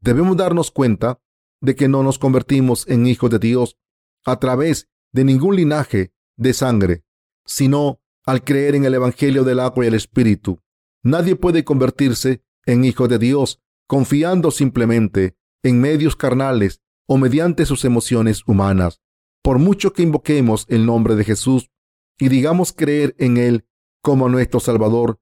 Debemos 0.00 0.36
darnos 0.36 0.70
cuenta 0.70 1.20
de 1.60 1.74
que 1.74 1.88
no 1.88 2.02
nos 2.02 2.18
convertimos 2.18 2.86
en 2.88 3.06
hijos 3.06 3.30
de 3.30 3.38
Dios 3.38 3.76
a 4.24 4.38
través 4.38 4.88
de 5.12 5.24
ningún 5.24 5.56
linaje 5.56 6.12
de 6.36 6.52
sangre, 6.54 7.04
sino 7.44 8.00
al 8.24 8.44
creer 8.44 8.74
en 8.74 8.84
el 8.84 8.94
Evangelio 8.94 9.42
del 9.44 9.60
agua 9.60 9.84
y 9.84 9.88
el 9.88 9.94
Espíritu. 9.94 10.60
Nadie 11.02 11.34
puede 11.34 11.64
convertirse 11.64 12.42
en 12.66 12.84
hijo 12.84 13.08
de 13.08 13.18
Dios 13.18 13.60
confiando 13.86 14.50
simplemente 14.50 15.36
en 15.62 15.80
medios 15.80 16.14
carnales 16.14 16.82
o 17.06 17.16
mediante 17.16 17.64
sus 17.64 17.84
emociones 17.84 18.42
humanas. 18.46 19.00
Por 19.42 19.58
mucho 19.58 19.92
que 19.92 20.02
invoquemos 20.02 20.66
el 20.68 20.84
nombre 20.84 21.16
de 21.16 21.24
Jesús 21.24 21.70
y 22.18 22.28
digamos 22.28 22.72
creer 22.72 23.16
en 23.18 23.38
Él 23.38 23.66
como 24.02 24.28
nuestro 24.28 24.60
Salvador, 24.60 25.20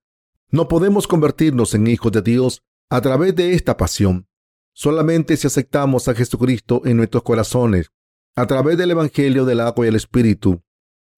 no 0.50 0.68
podemos 0.68 1.06
convertirnos 1.06 1.74
en 1.74 1.87
hijos 1.87 2.12
de 2.12 2.22
Dios 2.22 2.62
a 2.88 3.00
través 3.00 3.35
de 3.35 3.54
esta 3.54 3.76
pasión. 3.76 4.28
Solamente 4.72 5.37
si 5.37 5.46
aceptamos 5.46 6.09
a 6.09 6.14
Jesucristo 6.14 6.82
en 6.85 6.98
nuestros 6.98 7.22
corazones, 7.22 7.90
a 8.35 8.46
través 8.46 8.76
del 8.76 8.90
Evangelio 8.90 9.44
del 9.44 9.61
agua 9.61 9.87
y 9.87 9.88
el 9.88 9.96
Espíritu, 9.96 10.62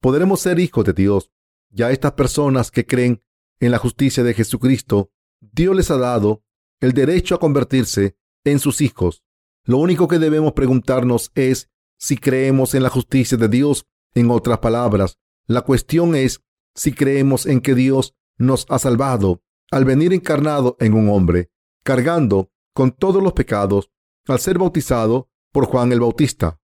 podremos 0.00 0.40
ser 0.40 0.60
hijos 0.60 0.84
de 0.84 0.92
Dios. 0.92 1.30
Ya 1.70 1.90
estas 1.90 2.12
personas 2.12 2.70
que 2.70 2.86
creen 2.86 3.22
en 3.60 3.72
la 3.72 3.78
justicia 3.78 4.22
de 4.22 4.34
Jesucristo, 4.34 5.10
Dios 5.40 5.76
les 5.76 5.90
ha 5.90 5.98
dado 5.98 6.42
el 6.80 6.92
derecho 6.92 7.34
a 7.34 7.40
convertirse 7.40 8.16
en 8.44 8.60
sus 8.60 8.80
hijos. 8.80 9.24
Lo 9.64 9.78
único 9.78 10.08
que 10.08 10.18
debemos 10.18 10.52
preguntarnos 10.52 11.32
es 11.34 11.68
si 11.98 12.16
creemos 12.16 12.74
en 12.74 12.82
la 12.82 12.88
justicia 12.90 13.36
de 13.36 13.48
Dios. 13.48 13.86
En 14.14 14.30
otras 14.30 14.58
palabras, 14.58 15.18
la 15.46 15.62
cuestión 15.62 16.14
es 16.14 16.40
si 16.74 16.92
creemos 16.92 17.44
en 17.44 17.60
que 17.60 17.74
Dios 17.74 18.14
nos 18.38 18.66
ha 18.68 18.78
salvado 18.78 19.42
al 19.70 19.84
venir 19.84 20.12
encarnado 20.12 20.76
en 20.80 20.94
un 20.94 21.10
hombre, 21.10 21.50
cargando 21.84 22.50
con 22.72 22.92
todos 22.92 23.22
los 23.22 23.32
pecados, 23.32 23.90
al 24.26 24.38
ser 24.38 24.58
bautizado 24.58 25.30
por 25.52 25.66
Juan 25.66 25.92
el 25.92 26.00
Bautista, 26.00 26.60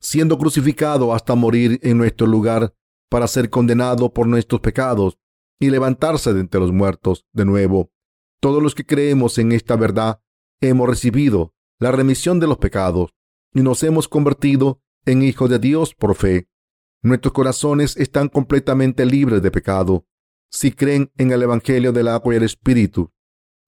siendo 0.00 0.38
crucificado 0.38 1.14
hasta 1.14 1.34
morir 1.34 1.80
en 1.82 1.98
nuestro 1.98 2.26
lugar 2.26 2.74
para 3.08 3.26
ser 3.26 3.50
condenado 3.50 4.12
por 4.12 4.26
nuestros 4.26 4.60
pecados 4.60 5.18
y 5.58 5.70
levantarse 5.70 6.34
de 6.34 6.40
entre 6.40 6.60
los 6.60 6.72
muertos 6.72 7.26
de 7.32 7.44
nuevo. 7.44 7.90
Todos 8.40 8.62
los 8.62 8.74
que 8.74 8.84
creemos 8.84 9.38
en 9.38 9.52
esta 9.52 9.76
verdad 9.76 10.20
hemos 10.60 10.88
recibido 10.88 11.54
la 11.78 11.92
remisión 11.92 12.40
de 12.40 12.46
los 12.46 12.58
pecados 12.58 13.14
y 13.52 13.62
nos 13.62 13.82
hemos 13.82 14.08
convertido 14.08 14.82
en 15.06 15.22
hijos 15.22 15.48
de 15.48 15.58
Dios 15.58 15.94
por 15.94 16.14
fe. 16.14 16.48
Nuestros 17.02 17.32
corazones 17.32 17.96
están 17.96 18.28
completamente 18.28 19.06
libres 19.06 19.42
de 19.42 19.50
pecado 19.50 20.06
si 20.54 20.70
creen 20.70 21.10
en 21.16 21.32
el 21.32 21.42
Evangelio 21.42 21.92
del 21.92 22.06
agua 22.06 22.32
y 22.32 22.36
el 22.36 22.44
Espíritu. 22.44 23.10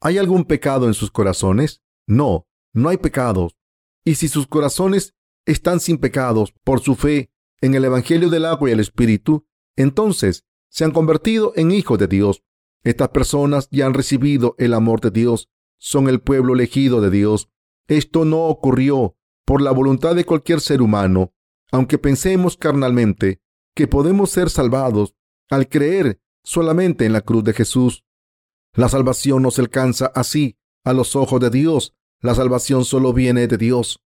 ¿Hay 0.00 0.18
algún 0.18 0.44
pecado 0.44 0.86
en 0.86 0.94
sus 0.94 1.10
corazones? 1.10 1.82
No, 2.06 2.46
no 2.72 2.90
hay 2.90 2.96
pecados. 2.96 3.56
Y 4.04 4.14
si 4.14 4.28
sus 4.28 4.46
corazones 4.46 5.16
están 5.46 5.80
sin 5.80 5.98
pecados 5.98 6.54
por 6.62 6.78
su 6.78 6.94
fe 6.94 7.32
en 7.60 7.74
el 7.74 7.84
Evangelio 7.84 8.30
del 8.30 8.44
agua 8.44 8.70
y 8.70 8.72
el 8.72 8.78
Espíritu, 8.78 9.48
entonces 9.74 10.44
se 10.70 10.84
han 10.84 10.92
convertido 10.92 11.52
en 11.56 11.72
hijos 11.72 11.98
de 11.98 12.06
Dios. 12.06 12.44
Estas 12.84 13.08
personas 13.08 13.68
ya 13.72 13.86
han 13.86 13.94
recibido 13.94 14.54
el 14.56 14.72
amor 14.72 15.00
de 15.00 15.10
Dios, 15.10 15.50
son 15.78 16.08
el 16.08 16.20
pueblo 16.20 16.54
elegido 16.54 17.00
de 17.00 17.10
Dios. 17.10 17.50
Esto 17.88 18.24
no 18.24 18.46
ocurrió 18.46 19.16
por 19.44 19.60
la 19.60 19.72
voluntad 19.72 20.14
de 20.14 20.24
cualquier 20.24 20.60
ser 20.60 20.80
humano, 20.80 21.34
aunque 21.72 21.98
pensemos 21.98 22.56
carnalmente 22.56 23.40
que 23.74 23.88
podemos 23.88 24.30
ser 24.30 24.50
salvados 24.50 25.16
al 25.50 25.68
creer 25.68 26.20
solamente 26.46 27.04
en 27.04 27.12
la 27.12 27.22
cruz 27.22 27.42
de 27.42 27.52
Jesús. 27.52 28.04
La 28.72 28.88
salvación 28.88 29.42
no 29.42 29.50
se 29.50 29.62
alcanza 29.62 30.06
así 30.14 30.56
a 30.84 30.92
los 30.92 31.16
ojos 31.16 31.40
de 31.40 31.50
Dios. 31.50 31.94
La 32.20 32.34
salvación 32.34 32.84
solo 32.84 33.12
viene 33.12 33.48
de 33.48 33.58
Dios. 33.58 34.00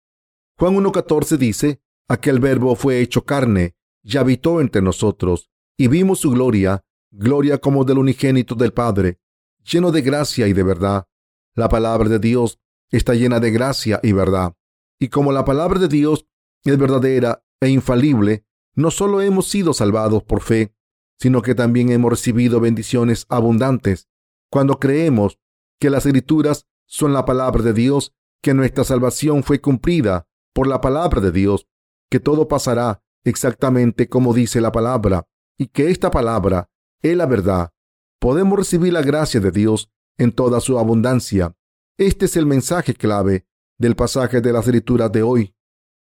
Juan 0.58 0.74
1.14 0.74 1.36
dice, 1.36 1.82
aquel 2.08 2.40
verbo 2.40 2.74
fue 2.74 3.00
hecho 3.00 3.24
carne 3.24 3.76
y 4.02 4.16
habitó 4.16 4.60
entre 4.60 4.80
nosotros, 4.80 5.50
y 5.76 5.88
vimos 5.88 6.20
su 6.20 6.30
gloria, 6.30 6.82
gloria 7.10 7.58
como 7.58 7.84
del 7.84 7.98
unigénito 7.98 8.54
del 8.54 8.72
Padre, 8.72 9.20
lleno 9.62 9.92
de 9.92 10.00
gracia 10.00 10.48
y 10.48 10.54
de 10.54 10.62
verdad. 10.62 11.06
La 11.54 11.68
palabra 11.68 12.08
de 12.08 12.18
Dios 12.18 12.58
está 12.90 13.14
llena 13.14 13.38
de 13.38 13.50
gracia 13.50 14.00
y 14.02 14.12
verdad. 14.12 14.54
Y 14.98 15.08
como 15.08 15.30
la 15.30 15.44
palabra 15.44 15.78
de 15.78 15.88
Dios 15.88 16.26
es 16.64 16.78
verdadera 16.78 17.44
e 17.60 17.68
infalible, 17.68 18.44
no 18.74 18.90
solo 18.90 19.20
hemos 19.20 19.46
sido 19.46 19.74
salvados 19.74 20.22
por 20.22 20.40
fe, 20.40 20.74
sino 21.20 21.42
que 21.42 21.54
también 21.54 21.90
hemos 21.90 22.10
recibido 22.10 22.60
bendiciones 22.60 23.26
abundantes 23.28 24.08
cuando 24.50 24.80
creemos 24.80 25.38
que 25.78 25.90
las 25.90 26.06
escrituras 26.06 26.66
son 26.86 27.12
la 27.12 27.24
palabra 27.24 27.62
de 27.62 27.72
Dios, 27.72 28.14
que 28.42 28.54
nuestra 28.54 28.84
salvación 28.84 29.44
fue 29.44 29.60
cumplida 29.60 30.26
por 30.52 30.66
la 30.66 30.80
palabra 30.80 31.20
de 31.20 31.30
Dios, 31.30 31.68
que 32.10 32.20
todo 32.20 32.48
pasará 32.48 33.02
exactamente 33.24 34.08
como 34.08 34.34
dice 34.34 34.60
la 34.60 34.72
palabra 34.72 35.28
y 35.56 35.68
que 35.68 35.90
esta 35.90 36.10
palabra 36.10 36.70
es 37.02 37.16
la 37.16 37.26
verdad. 37.26 37.72
Podemos 38.18 38.58
recibir 38.58 38.92
la 38.92 39.02
gracia 39.02 39.40
de 39.40 39.52
Dios 39.52 39.90
en 40.18 40.32
toda 40.32 40.60
su 40.60 40.78
abundancia. 40.78 41.54
Este 41.96 42.24
es 42.26 42.36
el 42.36 42.46
mensaje 42.46 42.94
clave 42.94 43.46
del 43.78 43.94
pasaje 43.94 44.40
de 44.40 44.52
las 44.52 44.66
escrituras 44.66 45.12
de 45.12 45.22
hoy. 45.22 45.54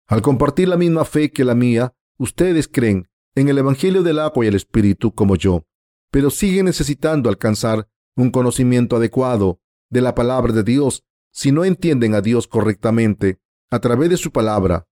Al 0.07 0.23
compartir 0.23 0.69
la 0.69 0.77
misma 0.77 1.05
fe 1.05 1.33
que 1.33 1.45
la 1.45 1.55
mía, 1.55 1.95
ustedes 2.19 2.69
creen 2.69 3.10
en 3.35 3.49
el 3.49 3.59
Evangelio 3.59 4.03
del 4.03 4.19
agua 4.19 4.45
y 4.45 4.49
el 4.49 4.55
Espíritu 4.55 5.13
como 5.13 5.37
yo, 5.37 5.65
pero 6.11 6.31
siguen 6.31 6.67
necesitando 6.67 7.29
alcanzar 7.29 7.89
un 8.17 8.31
conocimiento 8.31 8.97
adecuado 8.97 9.61
de 9.91 10.01
la 10.01 10.15
palabra 10.15 10.53
de 10.53 10.63
Dios. 10.63 11.05
Si 11.33 11.53
no 11.53 11.65
entienden 11.65 12.15
a 12.15 12.21
Dios 12.21 12.49
correctamente 12.49 13.41
a 13.71 13.79
través 13.79 14.11
de 14.11 14.17
su 14.17 14.33
palabra, 14.33 14.89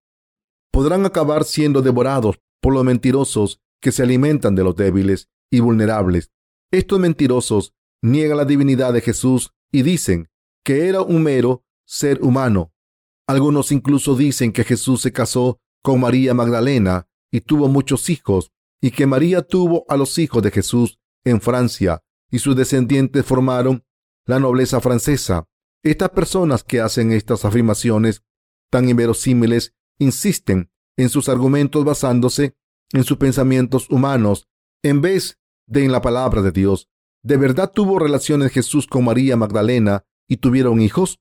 podrán 0.70 1.05
acabar 1.05 1.45
siendo 1.45 1.82
devorados 1.82 2.41
por 2.61 2.74
los 2.74 2.84
mentirosos 2.84 3.61
que 3.80 3.93
se 3.93 4.03
alimentan 4.03 4.55
de 4.55 4.64
los 4.64 4.76
débiles 4.76 5.28
y 5.51 5.61
vulnerables. 5.61 6.30
Estos 6.70 7.01
mentirosos 7.01 7.74
niegan 8.03 8.36
la 8.36 8.45
divinidad 8.45 8.93
de 8.93 9.01
Jesús 9.01 9.53
y 9.72 9.82
dicen 9.82 10.28
que 10.64 10.89
era 10.89 11.03
un 11.03 11.22
mero 11.22 11.64
ser 11.84 12.22
humano. 12.22 12.72
Algunos 13.26 13.72
incluso 13.72 14.14
dicen 14.14 14.53
que 14.53 14.64
Jesús 14.64 15.03
se 15.03 15.12
casó 15.12 15.61
con 15.82 16.01
María 16.01 16.34
Magdalena 16.34 17.09
y 17.31 17.41
tuvo 17.41 17.68
muchos 17.68 18.11
hijos, 18.11 18.53
y 18.81 18.91
que 18.91 19.07
María 19.07 19.43
tuvo 19.43 19.85
a 19.89 19.97
los 19.97 20.18
hijos 20.18 20.43
de 20.43 20.51
Jesús 20.51 20.99
en 21.24 21.41
Francia, 21.41 22.03
y 22.31 22.39
sus 22.39 22.57
descendientes 22.57 23.24
formaron 23.24 23.85
la 24.24 24.39
nobleza 24.39 24.81
francesa. 24.81 25.47
Estas 25.83 26.11
personas 26.11 26.64
que 26.64 26.81
hacen 26.81 27.12
estas 27.12 27.45
afirmaciones 27.45 28.22
tan 28.70 28.89
inverosímiles 28.89 29.74
insisten 29.99 30.70
en 30.97 31.09
sus 31.09 31.29
argumentos 31.29 31.85
basándose 31.85 32.55
en 32.93 33.05
sus 33.05 33.18
pensamientos 33.18 33.91
humanos 33.91 34.49
en 34.83 35.01
vez 35.01 35.39
de 35.66 35.85
en 35.85 35.93
la 35.93 36.01
palabra 36.01 36.43
de 36.43 36.53
Dios. 36.53 36.89
¿De 37.22 37.37
verdad 37.37 37.70
tuvo 37.72 37.99
relaciones 37.99 38.53
Jesús 38.53 38.87
con 38.87 39.05
María 39.05 39.37
Magdalena 39.37 40.05
y 40.29 40.39
tuvieron 40.39 40.81
hijos? 40.81 41.20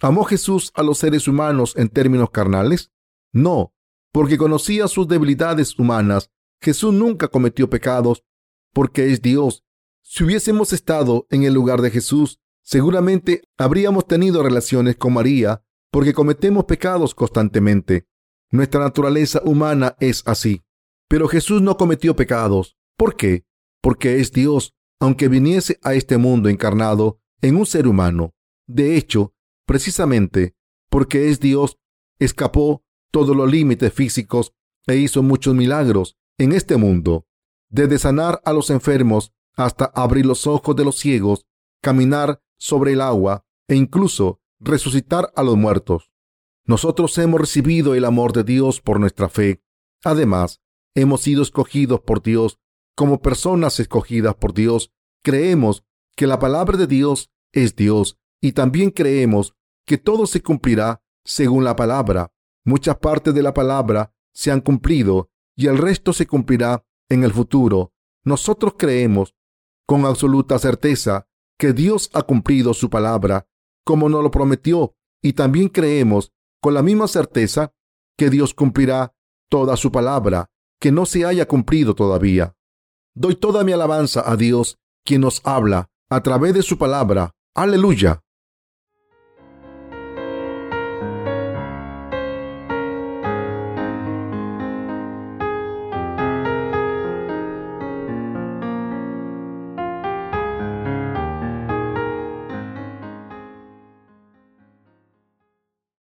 ¿Amó 0.00 0.24
Jesús 0.24 0.72
a 0.74 0.82
los 0.82 0.98
seres 0.98 1.28
humanos 1.28 1.74
en 1.76 1.88
términos 1.88 2.30
carnales? 2.30 2.90
No, 3.32 3.74
porque 4.12 4.38
conocía 4.38 4.88
sus 4.88 5.08
debilidades 5.08 5.78
humanas. 5.78 6.30
Jesús 6.60 6.92
nunca 6.94 7.28
cometió 7.28 7.68
pecados 7.68 8.24
porque 8.72 9.10
es 9.10 9.22
Dios. 9.22 9.64
Si 10.02 10.24
hubiésemos 10.24 10.72
estado 10.72 11.26
en 11.30 11.44
el 11.44 11.54
lugar 11.54 11.80
de 11.80 11.90
Jesús, 11.90 12.38
seguramente 12.62 13.42
habríamos 13.58 14.06
tenido 14.06 14.42
relaciones 14.42 14.96
con 14.96 15.14
María 15.14 15.64
porque 15.90 16.12
cometemos 16.12 16.64
pecados 16.64 17.14
constantemente. 17.14 18.06
Nuestra 18.50 18.80
naturaleza 18.80 19.40
humana 19.44 19.96
es 19.98 20.22
así. 20.26 20.62
Pero 21.08 21.28
Jesús 21.28 21.62
no 21.62 21.76
cometió 21.76 22.16
pecados. 22.16 22.76
¿Por 22.96 23.16
qué? 23.16 23.44
Porque 23.80 24.20
es 24.20 24.32
Dios, 24.32 24.74
aunque 25.00 25.28
viniese 25.28 25.78
a 25.82 25.94
este 25.94 26.16
mundo 26.16 26.48
encarnado 26.48 27.20
en 27.40 27.56
un 27.56 27.66
ser 27.66 27.88
humano. 27.88 28.34
De 28.66 28.96
hecho, 28.96 29.34
precisamente 29.66 30.54
porque 30.88 31.30
es 31.30 31.40
Dios, 31.40 31.78
escapó 32.18 32.84
todos 33.12 33.36
los 33.36 33.48
límites 33.48 33.92
físicos 33.92 34.54
e 34.86 34.96
hizo 34.96 35.22
muchos 35.22 35.54
milagros 35.54 36.16
en 36.38 36.52
este 36.52 36.76
mundo, 36.76 37.26
desde 37.68 37.98
sanar 37.98 38.40
a 38.44 38.52
los 38.52 38.70
enfermos 38.70 39.32
hasta 39.54 39.84
abrir 39.84 40.26
los 40.26 40.46
ojos 40.46 40.74
de 40.74 40.84
los 40.84 40.98
ciegos, 40.98 41.46
caminar 41.80 42.42
sobre 42.58 42.94
el 42.94 43.00
agua 43.00 43.44
e 43.68 43.76
incluso 43.76 44.40
resucitar 44.58 45.32
a 45.36 45.42
los 45.42 45.56
muertos. 45.56 46.10
Nosotros 46.64 47.16
hemos 47.18 47.40
recibido 47.40 47.94
el 47.94 48.04
amor 48.04 48.32
de 48.32 48.44
Dios 48.44 48.80
por 48.80 48.98
nuestra 48.98 49.28
fe. 49.28 49.62
Además, 50.04 50.60
hemos 50.94 51.20
sido 51.20 51.42
escogidos 51.42 52.00
por 52.00 52.22
Dios 52.22 52.58
como 52.96 53.20
personas 53.20 53.80
escogidas 53.80 54.34
por 54.36 54.54
Dios. 54.54 54.92
Creemos 55.22 55.84
que 56.16 56.26
la 56.26 56.38
palabra 56.38 56.78
de 56.78 56.86
Dios 56.86 57.30
es 57.52 57.74
Dios 57.76 58.18
y 58.40 58.52
también 58.52 58.90
creemos 58.90 59.54
que 59.86 59.98
todo 59.98 60.26
se 60.26 60.42
cumplirá 60.42 61.02
según 61.24 61.64
la 61.64 61.76
palabra. 61.76 62.32
Muchas 62.64 62.96
partes 62.98 63.34
de 63.34 63.42
la 63.42 63.54
palabra 63.54 64.14
se 64.32 64.50
han 64.50 64.60
cumplido 64.60 65.30
y 65.56 65.66
el 65.66 65.78
resto 65.78 66.12
se 66.12 66.26
cumplirá 66.26 66.84
en 67.08 67.24
el 67.24 67.32
futuro. 67.32 67.92
Nosotros 68.24 68.74
creemos 68.78 69.34
con 69.86 70.06
absoluta 70.06 70.58
certeza 70.58 71.28
que 71.58 71.72
Dios 71.72 72.10
ha 72.14 72.22
cumplido 72.22 72.72
su 72.74 72.88
palabra 72.88 73.46
como 73.84 74.08
nos 74.08 74.22
lo 74.22 74.30
prometió 74.30 74.94
y 75.20 75.32
también 75.32 75.68
creemos 75.68 76.32
con 76.60 76.74
la 76.74 76.82
misma 76.82 77.08
certeza 77.08 77.72
que 78.16 78.30
Dios 78.30 78.54
cumplirá 78.54 79.14
toda 79.48 79.76
su 79.76 79.90
palabra 79.90 80.50
que 80.80 80.92
no 80.92 81.06
se 81.06 81.24
haya 81.24 81.46
cumplido 81.46 81.94
todavía. 81.94 82.56
Doy 83.14 83.36
toda 83.36 83.64
mi 83.64 83.72
alabanza 83.72 84.22
a 84.24 84.36
Dios, 84.36 84.78
quien 85.04 85.20
nos 85.20 85.40
habla 85.44 85.90
a 86.08 86.22
través 86.22 86.54
de 86.54 86.62
su 86.62 86.78
palabra. 86.78 87.34
Aleluya. 87.54 88.21